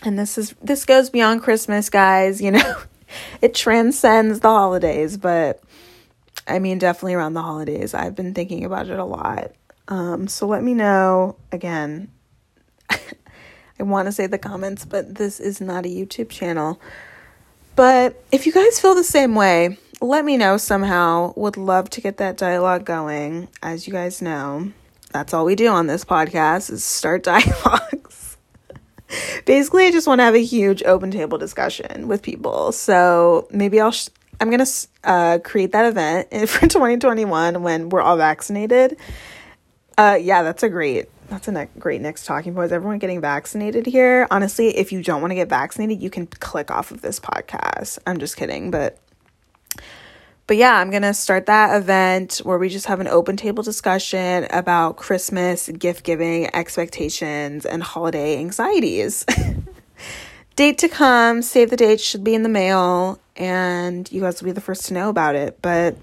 And 0.03 0.19
this 0.19 0.37
is 0.37 0.55
this 0.61 0.85
goes 0.85 1.09
beyond 1.09 1.43
Christmas, 1.43 1.89
guys, 1.89 2.43
you 2.43 2.51
know. 2.51 2.77
it 3.41 3.55
transcends 3.55 4.41
the 4.41 4.49
holidays, 4.49 5.17
but 5.17 5.63
I 6.47 6.59
mean 6.59 6.79
definitely 6.79 7.15
around 7.15 7.33
the 7.33 7.43
holidays. 7.43 7.95
I've 7.95 8.15
been 8.15 8.35
thinking 8.35 8.65
about 8.65 8.91
it 8.91 8.99
a 8.99 9.05
lot. 9.05 9.53
Um 9.89 10.29
so 10.29 10.47
let 10.47 10.63
me 10.63 10.75
know 10.75 11.37
again 11.51 12.11
I 12.91 13.83
want 13.83 14.07
to 14.07 14.13
say 14.13 14.27
the 14.27 14.39
comments, 14.39 14.85
but 14.85 15.15
this 15.15 15.41
is 15.41 15.61
not 15.61 15.87
a 15.87 15.89
YouTube 15.89 16.29
channel. 16.29 16.81
But 17.77 18.25
if 18.33 18.47
you 18.47 18.53
guys 18.53 18.81
feel 18.81 18.95
the 18.95 19.05
same 19.05 19.35
way, 19.35 19.79
let 20.01 20.25
me 20.25 20.37
know 20.37 20.57
somehow. 20.57 21.33
Would 21.37 21.57
love 21.57 21.91
to 21.91 22.01
get 22.01 22.19
that 22.19 22.37
dialogue 22.37 22.85
going. 22.85 23.49
As 23.63 23.87
you 23.87 23.93
guys 23.93 24.21
know, 24.21 24.73
that's 25.13 25.33
all 25.33 25.45
we 25.45 25.55
do 25.55 25.69
on 25.69 25.87
this 25.87 26.05
podcast 26.05 26.71
is 26.71 26.85
start 26.85 27.23
dialogues. 27.25 28.37
Basically, 29.45 29.87
I 29.87 29.93
just 29.93 30.07
want 30.07 30.19
to 30.19 30.25
have 30.25 30.35
a 30.35 30.43
huge 30.43 30.83
open 30.83 31.11
table 31.11 31.39
discussion 31.39 32.09
with 32.09 32.23
people. 32.23 32.73
So 32.73 33.47
maybe 33.51 33.81
I'll 33.81 33.93
sh- 33.93 34.09
I'm 34.41 34.51
gonna 34.51 34.67
uh, 35.05 35.39
create 35.43 35.73
that 35.73 35.87
event 35.87 36.29
for 36.49 36.67
2021 36.67 37.63
when 37.63 37.89
we're 37.89 38.03
all 38.03 38.17
vaccinated. 38.17 38.99
Uh, 39.97 40.19
yeah, 40.21 40.43
that's 40.43 40.63
a 40.63 40.69
great 40.69 41.07
that's 41.29 41.49
a 41.49 41.53
ne- 41.53 41.69
great 41.79 42.01
next 42.01 42.27
talking 42.27 42.55
point. 42.55 42.67
Is 42.67 42.73
everyone 42.73 42.99
getting 42.99 43.21
vaccinated 43.21 43.87
here? 43.87 44.27
Honestly, 44.31 44.77
if 44.77 44.93
you 44.93 45.03
don't 45.03 45.21
want 45.21 45.31
to 45.31 45.37
get 45.37 45.49
vaccinated, 45.49 46.03
you 46.03 46.11
can 46.11 46.27
click 46.27 46.71
off 46.71 46.91
of 46.91 47.01
this 47.01 47.19
podcast. 47.19 47.99
I'm 48.07 48.19
just 48.19 48.37
kidding, 48.37 48.71
but 48.71 48.99
but 50.47 50.57
yeah, 50.57 50.75
I'm 50.75 50.91
going 50.91 51.03
to 51.03 51.15
start 51.15 51.47
that 51.47 51.77
event 51.77 52.39
where 52.45 52.59
we 52.59 52.69
just 52.69 52.87
have 52.87 53.01
an 53.01 53.09
open 53.09 53.37
table 53.37 53.63
discussion 53.63 54.47
about 54.51 54.97
Christmas, 54.97 55.69
gift 55.69 56.05
giving, 56.05 56.55
expectations, 56.55 57.67
and 57.67 57.83
holiday 57.83 58.39
anxieties. 58.39 59.25
date 60.57 60.79
to 60.79 60.89
come, 60.89 61.43
save 61.43 61.71
the 61.71 61.77
date, 61.77 62.01
should 62.01 62.23
be 62.23 62.35
in 62.35 62.43
the 62.45 62.49
mail, 62.49 63.19
and 63.35 64.11
you 64.13 64.21
guys 64.21 64.41
will 64.41 64.47
be 64.47 64.53
the 64.53 64.61
first 64.61 64.87
to 64.87 64.95
know 64.95 65.09
about 65.09 65.35
it. 65.35 65.61
But 65.61 65.97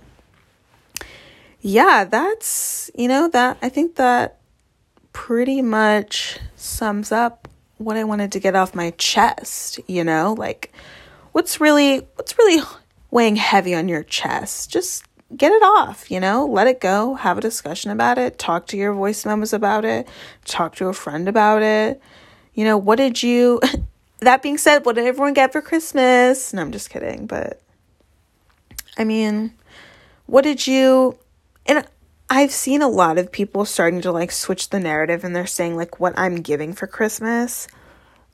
yeah, 1.62 2.04
that's, 2.04 2.92
you 2.96 3.08
know, 3.08 3.30
that 3.30 3.58
I 3.62 3.70
think 3.70 3.96
that 3.96 4.40
pretty 5.14 5.62
much 5.62 6.40
sums 6.58 7.12
up 7.12 7.48
what 7.78 7.96
I 7.96 8.04
wanted 8.04 8.34
to 8.34 8.40
get 8.40 8.56
off 8.56 8.76
my 8.76 8.92
chest, 8.98 9.80
you 9.88 10.04
know? 10.04 10.36
Like 10.38 10.74
what's 11.32 11.60
really 11.62 12.00
what's 12.16 12.38
really 12.38 12.62
weighing 13.14 13.36
heavy 13.36 13.76
on 13.76 13.88
your 13.88 14.04
chest? 14.04 14.72
Just 14.72 15.06
get 15.38 15.52
it 15.52 15.62
off, 15.62 16.10
you 16.10 16.20
know? 16.20 16.46
Let 16.46 16.68
it 16.68 16.82
go, 16.82 17.14
have 17.14 17.38
a 17.38 17.42
discussion 17.42 17.92
about 17.92 18.18
it, 18.18 18.40
talk 18.40 18.66
to 18.68 18.78
your 18.78 18.94
voice 18.94 19.26
memos 19.26 19.54
about 19.54 19.86
it, 19.86 20.08
talk 20.46 20.76
to 20.76 20.88
a 20.88 20.94
friend 20.94 21.30
about 21.30 21.62
it. 21.62 22.02
You 22.54 22.66
know, 22.66 22.78
what 22.78 22.98
did 22.98 23.22
you 23.22 23.62
that 24.20 24.42
being 24.42 24.58
said, 24.58 24.86
what 24.86 24.96
did 24.96 25.06
everyone 25.06 25.34
get 25.34 25.52
for 25.52 25.62
Christmas? 25.62 26.54
No, 26.54 26.62
I'm 26.62 26.72
just 26.72 26.90
kidding, 26.90 27.28
but 27.28 27.62
I 28.98 29.04
mean, 29.04 29.54
what 30.26 30.44
did 30.44 30.66
you 30.66 31.18
and 31.66 31.86
I've 32.30 32.52
seen 32.52 32.82
a 32.82 32.88
lot 32.88 33.20
of 33.20 33.32
people 33.32 33.64
starting 33.64 34.02
to 34.02 34.12
like 34.12 34.32
switch 34.32 34.70
the 34.70 34.80
narrative 34.80 35.24
and 35.24 35.36
they're 35.36 35.46
saying 35.46 35.76
like 35.76 36.00
what 36.00 36.18
I'm 36.18 36.38
giving 36.38 36.74
for 36.74 36.88
Christmas. 36.88 37.68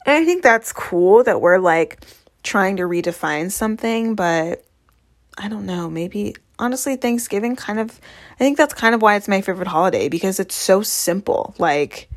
And 0.06 0.16
I 0.16 0.24
think 0.24 0.42
that's 0.42 0.72
cool 0.72 1.24
that 1.26 1.42
we're 1.42 1.58
like 1.58 2.00
trying 2.42 2.78
to 2.78 2.84
redefine 2.84 3.52
something, 3.52 4.16
but 4.16 4.64
I 5.40 5.48
don't 5.48 5.66
know, 5.66 5.90
maybe 5.90 6.36
honestly 6.60 6.98
Thanksgiving 6.98 7.56
kind 7.56 7.80
of 7.80 8.00
I 8.36 8.38
think 8.38 8.58
that's 8.58 8.74
kind 8.74 8.94
of 8.94 9.02
why 9.02 9.16
it's 9.16 9.30
my 9.30 9.42
favorite 9.42 9.70
holiday 9.70 10.10
because 10.10 10.40
it's 10.40 10.56
so 10.56 10.82
simple. 10.82 11.56
Like 11.58 12.10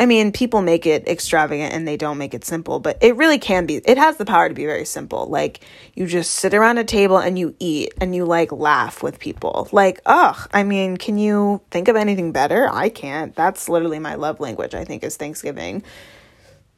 I 0.00 0.06
mean, 0.06 0.32
people 0.32 0.62
make 0.62 0.86
it 0.86 1.06
extravagant 1.06 1.74
and 1.74 1.86
they 1.86 1.98
don't 1.98 2.16
make 2.16 2.32
it 2.32 2.42
simple, 2.42 2.80
but 2.80 2.96
it 3.02 3.16
really 3.16 3.38
can 3.38 3.66
be. 3.66 3.82
It 3.84 3.98
has 3.98 4.16
the 4.16 4.24
power 4.24 4.48
to 4.48 4.54
be 4.54 4.64
very 4.64 4.86
simple. 4.86 5.26
Like, 5.26 5.60
you 5.94 6.06
just 6.06 6.32
sit 6.36 6.54
around 6.54 6.78
a 6.78 6.84
table 6.84 7.18
and 7.18 7.38
you 7.38 7.54
eat 7.58 7.92
and 8.00 8.14
you 8.14 8.24
like 8.24 8.50
laugh 8.50 9.02
with 9.02 9.18
people. 9.18 9.68
Like, 9.72 10.00
ugh, 10.06 10.48
I 10.54 10.62
mean, 10.62 10.96
can 10.96 11.18
you 11.18 11.60
think 11.70 11.88
of 11.88 11.96
anything 11.96 12.32
better? 12.32 12.66
I 12.72 12.88
can't. 12.88 13.36
That's 13.36 13.68
literally 13.68 13.98
my 13.98 14.14
love 14.14 14.40
language, 14.40 14.74
I 14.74 14.86
think, 14.86 15.04
is 15.04 15.18
Thanksgiving. 15.18 15.82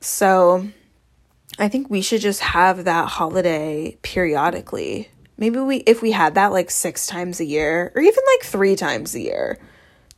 So, 0.01 0.67
I 1.61 1.69
think 1.69 1.89
we 1.89 2.03
should 2.03 2.23
just 2.23 2.41
have 2.41 2.87
that 2.87 3.09
holiday 3.09 3.99
periodically. 4.03 5.11
Maybe 5.37 5.59
we, 5.59 5.79
if 5.79 6.03
we 6.03 6.13
had 6.13 6.35
that 6.35 6.53
like 6.53 6.71
six 6.71 7.07
times 7.07 7.41
a 7.41 7.45
year 7.45 7.93
or 7.95 8.03
even 8.03 8.23
like 8.35 8.47
three 8.47 8.77
times 8.77 9.15
a 9.15 9.21
year 9.21 9.59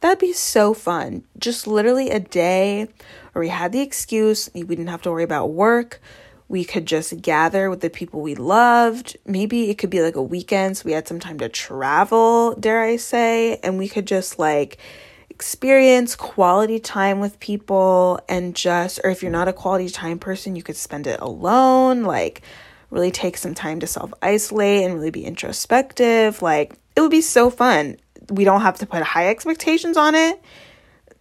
That'd 0.04 0.18
be 0.18 0.34
so 0.34 0.74
fun. 0.74 1.24
Just 1.38 1.66
literally 1.66 2.10
a 2.10 2.20
day 2.20 2.88
or 3.34 3.40
we 3.40 3.48
had 3.48 3.72
the 3.72 3.80
excuse, 3.80 4.50
we 4.52 4.62
didn't 4.62 4.88
have 4.88 5.00
to 5.00 5.10
worry 5.10 5.22
about 5.22 5.52
work. 5.52 5.98
We 6.46 6.62
could 6.62 6.84
just 6.84 7.22
gather 7.22 7.70
with 7.70 7.80
the 7.80 7.88
people 7.88 8.20
we 8.20 8.34
loved. 8.34 9.16
Maybe 9.24 9.70
it 9.70 9.78
could 9.78 9.88
be 9.88 10.02
like 10.02 10.14
a 10.14 10.22
weekend, 10.22 10.76
so 10.76 10.84
we 10.84 10.92
had 10.92 11.08
some 11.08 11.20
time 11.20 11.38
to 11.38 11.48
travel, 11.48 12.54
dare 12.56 12.82
I 12.82 12.96
say, 12.96 13.56
and 13.62 13.78
we 13.78 13.88
could 13.88 14.06
just 14.06 14.38
like 14.38 14.76
experience 15.30 16.14
quality 16.16 16.78
time 16.78 17.18
with 17.18 17.40
people 17.40 18.20
and 18.28 18.54
just, 18.54 19.00
or 19.04 19.10
if 19.10 19.22
you're 19.22 19.32
not 19.32 19.48
a 19.48 19.54
quality 19.54 19.88
time 19.88 20.18
person, 20.18 20.54
you 20.54 20.62
could 20.62 20.76
spend 20.76 21.06
it 21.06 21.18
alone. 21.22 22.02
Like, 22.02 22.42
really 22.94 23.10
take 23.10 23.36
some 23.36 23.54
time 23.54 23.80
to 23.80 23.86
self 23.86 24.14
isolate 24.22 24.84
and 24.84 24.94
really 24.94 25.10
be 25.10 25.24
introspective. 25.24 26.40
Like, 26.40 26.74
it 26.96 27.00
would 27.00 27.10
be 27.10 27.20
so 27.20 27.50
fun 27.50 27.98
we 28.30 28.44
don't 28.44 28.62
have 28.62 28.78
to 28.78 28.86
put 28.86 29.02
high 29.02 29.28
expectations 29.28 29.96
on 29.96 30.14
it. 30.14 30.42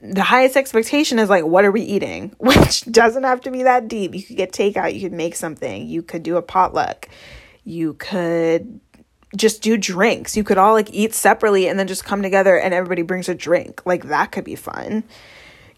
The 0.02 0.24
highest 0.24 0.58
expectation 0.58 1.20
is 1.20 1.30
like, 1.30 1.46
what 1.46 1.66
are 1.66 1.72
we 1.72 1.82
eating? 1.82 2.36
Which 2.40 2.86
doesn't 2.86 3.24
have 3.24 3.42
to 3.42 3.52
be 3.52 3.64
that 3.64 3.88
deep. 3.88 4.14
You 4.14 4.24
could 4.24 4.38
get 4.38 4.52
takeout, 4.52 4.94
you 4.94 5.02
could 5.02 5.14
make 5.14 5.36
something, 5.36 5.88
you 5.88 6.02
could 6.02 6.24
do 6.24 6.38
a 6.38 6.42
potluck, 6.42 7.10
you 7.64 7.94
could 7.94 8.80
just 9.36 9.62
do 9.62 9.78
drinks. 9.78 10.38
You 10.38 10.44
could 10.44 10.58
all 10.58 10.74
like 10.74 10.94
eat 10.94 11.14
separately 11.14 11.68
and 11.68 11.80
then 11.80 11.88
just 11.88 12.06
come 12.06 12.22
together 12.22 12.58
and 12.58 12.74
everybody 12.74 13.02
brings 13.02 13.30
a 13.30 13.36
drink. 13.36 13.86
Like 13.86 14.06
that 14.06 14.32
could 14.32 14.44
be 14.44 14.56
fun. 14.56 15.04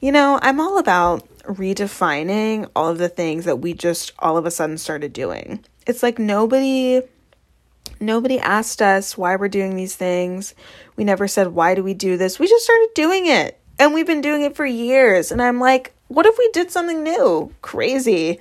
You 0.01 0.11
know, 0.11 0.39
I'm 0.41 0.59
all 0.59 0.77
about 0.77 1.27
redefining 1.43 2.69
all 2.75 2.89
of 2.89 2.97
the 2.97 3.07
things 3.07 3.45
that 3.45 3.57
we 3.57 3.73
just 3.73 4.11
all 4.19 4.35
of 4.35 4.45
a 4.45 4.51
sudden 4.51 4.77
started 4.77 5.13
doing. 5.13 5.63
It's 5.85 6.03
like 6.03 6.19
nobody 6.19 7.01
Nobody 7.99 8.39
asked 8.39 8.81
us 8.81 9.17
why 9.17 9.35
we're 9.35 9.47
doing 9.47 9.75
these 9.75 9.95
things. 9.95 10.53
We 10.95 11.03
never 11.03 11.27
said, 11.27 11.49
why 11.49 11.75
do 11.75 11.83
we 11.83 11.93
do 11.93 12.17
this? 12.17 12.39
We 12.39 12.47
just 12.47 12.65
started 12.65 12.89
doing 12.93 13.27
it. 13.27 13.59
And 13.79 13.93
we've 13.93 14.05
been 14.05 14.21
doing 14.21 14.41
it 14.41 14.55
for 14.55 14.65
years. 14.65 15.31
And 15.31 15.41
I'm 15.41 15.59
like, 15.59 15.93
what 16.07 16.25
if 16.25 16.37
we 16.37 16.49
did 16.51 16.71
something 16.71 17.03
new? 17.03 17.53
Crazy. 17.61 18.39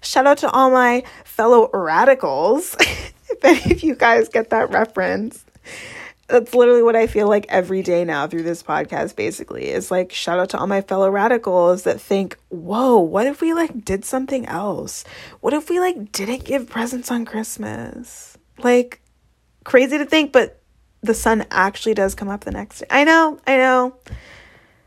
Shout 0.00 0.26
out 0.26 0.38
to 0.38 0.50
all 0.50 0.70
my 0.70 1.04
fellow 1.24 1.70
radicals. 1.72 2.76
if 2.80 3.44
any 3.44 3.72
of 3.72 3.82
you 3.82 3.94
guys 3.94 4.28
get 4.28 4.50
that 4.50 4.70
reference, 4.70 5.44
that's 6.32 6.54
literally 6.54 6.82
what 6.82 6.96
I 6.96 7.06
feel 7.06 7.28
like 7.28 7.44
every 7.50 7.82
day 7.82 8.06
now 8.06 8.26
through 8.26 8.44
this 8.44 8.62
podcast, 8.62 9.16
basically. 9.16 9.68
Is 9.68 9.90
like, 9.90 10.12
shout 10.12 10.38
out 10.38 10.48
to 10.50 10.58
all 10.58 10.66
my 10.66 10.80
fellow 10.80 11.10
radicals 11.10 11.82
that 11.82 12.00
think, 12.00 12.38
whoa, 12.48 12.98
what 12.98 13.26
if 13.26 13.42
we 13.42 13.52
like 13.52 13.84
did 13.84 14.06
something 14.06 14.46
else? 14.46 15.04
What 15.40 15.52
if 15.52 15.68
we 15.68 15.78
like 15.78 16.10
didn't 16.10 16.44
give 16.44 16.70
presents 16.70 17.10
on 17.10 17.26
Christmas? 17.26 18.38
Like, 18.56 19.02
crazy 19.62 19.98
to 19.98 20.06
think, 20.06 20.32
but 20.32 20.58
the 21.02 21.12
sun 21.12 21.44
actually 21.50 21.94
does 21.94 22.14
come 22.14 22.30
up 22.30 22.44
the 22.44 22.50
next 22.50 22.78
day. 22.78 22.86
I 22.88 23.04
know, 23.04 23.38
I 23.46 23.56
know. 23.58 23.94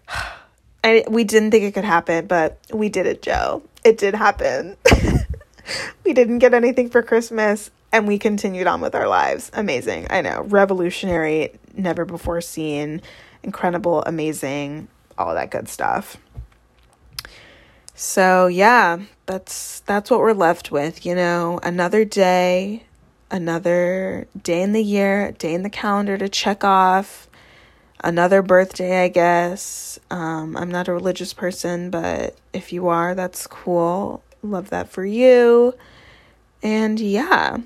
I, 0.83 1.03
we 1.07 1.23
didn't 1.25 1.51
think 1.51 1.63
it 1.63 1.75
could 1.75 1.83
happen, 1.83 2.25
but 2.25 2.59
we 2.73 2.89
did 2.89 3.05
it, 3.05 3.21
Joe. 3.21 3.61
It 3.83 3.99
did 3.99 4.15
happen. 4.15 4.77
we 6.03 6.13
didn't 6.13 6.39
get 6.39 6.55
anything 6.55 6.89
for 6.89 7.03
Christmas 7.03 7.69
and 7.95 8.07
we 8.07 8.17
continued 8.17 8.67
on 8.67 8.81
with 8.81 8.95
our 8.95 9.07
lives. 9.07 9.49
Amazing. 9.53 10.07
I 10.09 10.21
know. 10.21 10.43
Revolutionary, 10.43 11.57
never 11.75 12.05
before 12.05 12.41
seen, 12.41 13.01
incredible, 13.43 14.03
amazing, 14.03 14.87
all 15.17 15.33
that 15.33 15.51
good 15.51 15.69
stuff. 15.69 16.17
So, 17.93 18.47
yeah, 18.47 18.99
that's 19.25 19.79
that's 19.81 20.11
what 20.11 20.19
we're 20.19 20.33
left 20.33 20.71
with, 20.71 21.05
you 21.05 21.15
know, 21.15 21.59
another 21.63 22.03
day 22.03 22.83
another 23.31 24.27
day 24.41 24.61
in 24.61 24.73
the 24.73 24.83
year, 24.83 25.31
day 25.33 25.53
in 25.53 25.63
the 25.63 25.69
calendar 25.69 26.17
to 26.17 26.29
check 26.29 26.63
off, 26.63 27.27
another 28.03 28.41
birthday, 28.41 29.03
I 29.03 29.07
guess. 29.07 29.99
Um, 30.11 30.55
I'm 30.55 30.69
not 30.69 30.87
a 30.87 30.93
religious 30.93 31.33
person, 31.33 31.89
but 31.89 32.37
if 32.53 32.71
you 32.71 32.87
are, 32.87 33.15
that's 33.15 33.47
cool. 33.47 34.23
Love 34.41 34.69
that 34.69 34.89
for 34.89 35.05
you. 35.05 35.73
And 36.61 36.99
yeah. 36.99 37.57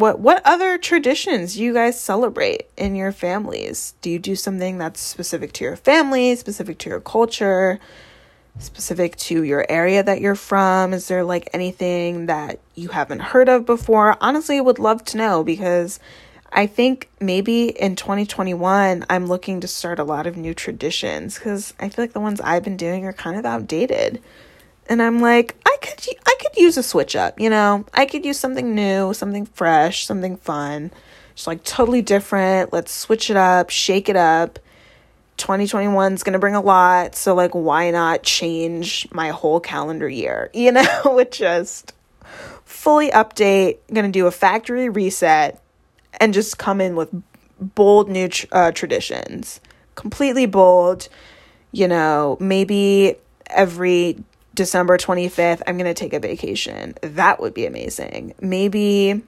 What 0.00 0.18
what 0.18 0.40
other 0.46 0.78
traditions 0.78 1.58
you 1.58 1.74
guys 1.74 2.00
celebrate 2.00 2.70
in 2.78 2.94
your 2.94 3.12
families? 3.12 3.92
Do 4.00 4.08
you 4.08 4.18
do 4.18 4.34
something 4.34 4.78
that's 4.78 4.98
specific 4.98 5.52
to 5.54 5.64
your 5.64 5.76
family, 5.76 6.34
specific 6.36 6.78
to 6.78 6.90
your 6.90 7.00
culture? 7.00 7.78
specific 8.58 9.14
to 9.16 9.44
your 9.44 9.64
area 9.68 10.02
that 10.02 10.20
you're 10.20 10.34
from? 10.34 10.92
Is 10.92 11.06
there 11.08 11.22
like 11.22 11.48
anything 11.52 12.26
that 12.26 12.58
you 12.74 12.88
haven't 12.88 13.20
heard 13.20 13.48
of 13.48 13.64
before? 13.64 14.16
Honestly, 14.20 14.60
would 14.60 14.78
love 14.78 15.04
to 15.04 15.16
know 15.16 15.44
because 15.44 16.00
I 16.52 16.66
think 16.66 17.08
maybe 17.20 17.68
in 17.68 17.94
2021 17.94 19.06
I'm 19.08 19.26
looking 19.26 19.60
to 19.60 19.68
start 19.68 19.98
a 19.98 20.04
lot 20.04 20.26
of 20.26 20.36
new 20.36 20.52
traditions 20.52 21.38
cuz 21.38 21.74
I 21.78 21.90
feel 21.90 22.02
like 22.02 22.12
the 22.12 22.20
ones 22.20 22.40
I've 22.40 22.64
been 22.64 22.76
doing 22.76 23.04
are 23.04 23.12
kind 23.12 23.38
of 23.38 23.46
outdated. 23.46 24.20
And 24.90 25.00
I'm 25.00 25.20
like, 25.20 25.56
I 25.64 25.76
could 25.80 26.04
I 26.26 26.34
could 26.40 26.56
use 26.56 26.76
a 26.76 26.82
switch 26.82 27.16
up, 27.16 27.40
you 27.40 27.48
know? 27.48 27.86
I 27.94 28.04
could 28.04 28.26
use 28.26 28.38
something 28.38 28.74
new, 28.74 29.14
something 29.14 29.46
fresh, 29.46 30.04
something 30.04 30.36
fun. 30.36 30.90
Just 31.34 31.46
like 31.46 31.64
totally 31.64 32.02
different. 32.02 32.72
Let's 32.74 32.92
switch 32.92 33.30
it 33.30 33.36
up, 33.36 33.70
shake 33.70 34.10
it 34.10 34.16
up 34.16 34.58
2021 35.40 36.12
is 36.12 36.22
going 36.22 36.34
to 36.34 36.38
bring 36.38 36.54
a 36.54 36.60
lot. 36.60 37.16
So, 37.16 37.34
like, 37.34 37.52
why 37.52 37.90
not 37.90 38.22
change 38.22 39.08
my 39.10 39.30
whole 39.30 39.58
calendar 39.58 40.08
year? 40.08 40.50
You 40.60 40.72
know, 40.72 41.00
with 41.06 41.30
just 41.30 41.94
fully 42.64 43.10
update, 43.10 43.78
going 43.92 44.04
to 44.04 44.12
do 44.12 44.26
a 44.26 44.30
factory 44.30 44.90
reset 44.90 45.60
and 46.20 46.34
just 46.34 46.58
come 46.58 46.82
in 46.82 46.94
with 46.94 47.08
bold 47.58 48.10
new 48.10 48.28
tr- 48.28 48.46
uh, 48.52 48.72
traditions. 48.72 49.60
Completely 49.94 50.44
bold. 50.44 51.08
You 51.72 51.88
know, 51.88 52.36
maybe 52.40 53.16
every 53.46 54.22
December 54.60 54.98
25th, 54.98 55.62
I'm 55.66 55.78
going 55.78 55.86
to 55.86 55.94
take 55.94 56.12
a 56.12 56.20
vacation. 56.20 56.94
That 57.00 57.40
would 57.40 57.54
be 57.54 57.64
amazing. 57.64 58.34
Maybe 58.42 59.22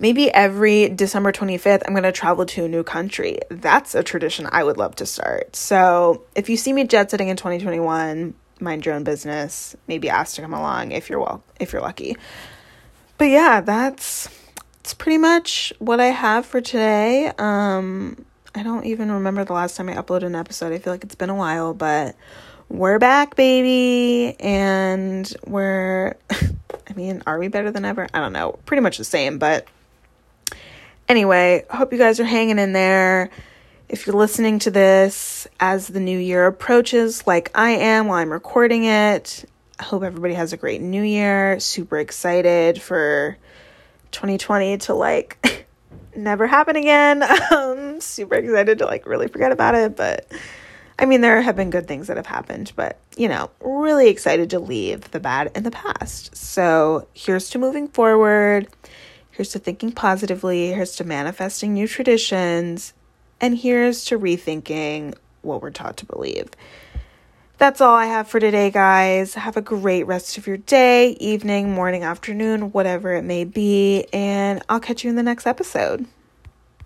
Maybe 0.00 0.28
every 0.32 0.88
December 0.88 1.30
25th, 1.30 1.82
I'm 1.86 1.92
going 1.92 2.02
to 2.02 2.10
travel 2.10 2.44
to 2.46 2.64
a 2.64 2.68
new 2.68 2.82
country. 2.82 3.38
That's 3.48 3.94
a 3.94 4.02
tradition 4.02 4.48
I 4.50 4.64
would 4.64 4.76
love 4.76 4.96
to 4.96 5.06
start. 5.06 5.54
So 5.54 6.24
if 6.34 6.48
you 6.48 6.56
see 6.56 6.72
me 6.72 6.82
jet 6.82 7.12
setting 7.12 7.28
in 7.28 7.36
2021, 7.36 8.34
mind 8.58 8.84
your 8.84 8.96
own 8.96 9.04
business. 9.04 9.76
Maybe 9.86 10.10
ask 10.10 10.34
to 10.34 10.42
come 10.42 10.52
along 10.52 10.90
if 10.90 11.08
you're 11.08 11.20
well, 11.20 11.44
if 11.60 11.72
you're 11.72 11.82
lucky. 11.82 12.16
But 13.18 13.26
yeah, 13.26 13.60
that's 13.60 14.28
it's 14.80 14.94
pretty 14.94 15.18
much 15.18 15.72
what 15.78 16.00
I 16.00 16.06
have 16.06 16.44
for 16.44 16.60
today. 16.60 17.30
Um, 17.38 18.24
I 18.58 18.64
don't 18.64 18.86
even 18.86 19.12
remember 19.12 19.44
the 19.44 19.52
last 19.52 19.76
time 19.76 19.88
I 19.88 19.94
uploaded 19.94 20.24
an 20.24 20.34
episode. 20.34 20.72
I 20.72 20.78
feel 20.78 20.92
like 20.92 21.04
it's 21.04 21.14
been 21.14 21.30
a 21.30 21.34
while, 21.34 21.74
but 21.74 22.16
we're 22.68 22.98
back, 22.98 23.36
baby, 23.36 24.34
and 24.40 25.32
we're 25.46 26.16
I 26.30 26.92
mean, 26.96 27.22
are 27.24 27.38
we 27.38 27.46
better 27.46 27.70
than 27.70 27.84
ever? 27.84 28.08
I 28.12 28.18
don't 28.18 28.32
know. 28.32 28.58
Pretty 28.66 28.80
much 28.80 28.98
the 28.98 29.04
same, 29.04 29.38
but 29.38 29.68
anyway, 31.08 31.66
hope 31.70 31.92
you 31.92 31.98
guys 31.98 32.18
are 32.18 32.24
hanging 32.24 32.58
in 32.58 32.72
there. 32.72 33.30
If 33.88 34.08
you're 34.08 34.16
listening 34.16 34.58
to 34.60 34.72
this 34.72 35.46
as 35.60 35.86
the 35.86 36.00
new 36.00 36.18
year 36.18 36.44
approaches, 36.46 37.28
like 37.28 37.52
I 37.54 37.70
am 37.70 38.08
while 38.08 38.18
I'm 38.18 38.32
recording 38.32 38.86
it, 38.86 39.44
I 39.78 39.84
hope 39.84 40.02
everybody 40.02 40.34
has 40.34 40.52
a 40.52 40.56
great 40.56 40.80
new 40.80 41.02
year. 41.02 41.60
Super 41.60 41.98
excited 41.98 42.82
for 42.82 43.38
2020 44.10 44.78
to 44.78 44.94
like 44.94 45.67
never 46.18 46.46
happen 46.46 46.76
again. 46.76 47.24
Um, 47.50 48.00
super 48.00 48.34
excited 48.34 48.78
to 48.78 48.86
like 48.86 49.06
really 49.06 49.28
forget 49.28 49.52
about 49.52 49.74
it, 49.74 49.96
but 49.96 50.30
I 50.98 51.06
mean, 51.06 51.20
there 51.20 51.40
have 51.40 51.56
been 51.56 51.70
good 51.70 51.86
things 51.86 52.08
that 52.08 52.16
have 52.16 52.26
happened, 52.26 52.72
but 52.76 52.98
you 53.16 53.28
know, 53.28 53.50
really 53.60 54.08
excited 54.08 54.50
to 54.50 54.58
leave 54.58 55.10
the 55.12 55.20
bad 55.20 55.50
in 55.54 55.62
the 55.62 55.70
past. 55.70 56.36
So 56.36 57.06
here's 57.14 57.48
to 57.50 57.58
moving 57.58 57.88
forward. 57.88 58.68
Here's 59.30 59.50
to 59.50 59.58
thinking 59.58 59.92
positively. 59.92 60.72
Here's 60.72 60.96
to 60.96 61.04
manifesting 61.04 61.72
new 61.72 61.86
traditions. 61.86 62.92
And 63.40 63.56
here's 63.56 64.04
to 64.06 64.18
rethinking 64.18 65.14
what 65.42 65.62
we're 65.62 65.70
taught 65.70 65.96
to 65.98 66.06
believe. 66.06 66.50
That's 67.58 67.80
all 67.80 67.94
I 67.94 68.06
have 68.06 68.28
for 68.28 68.38
today, 68.38 68.70
guys. 68.70 69.34
Have 69.34 69.56
a 69.56 69.60
great 69.60 70.04
rest 70.04 70.38
of 70.38 70.46
your 70.46 70.58
day, 70.58 71.16
evening, 71.18 71.74
morning, 71.74 72.04
afternoon, 72.04 72.70
whatever 72.70 73.14
it 73.14 73.22
may 73.22 73.42
be. 73.42 74.06
And 74.12 74.62
I'll 74.68 74.78
catch 74.78 75.02
you 75.02 75.10
in 75.10 75.16
the 75.16 75.24
next 75.24 75.44
episode. 75.44 76.06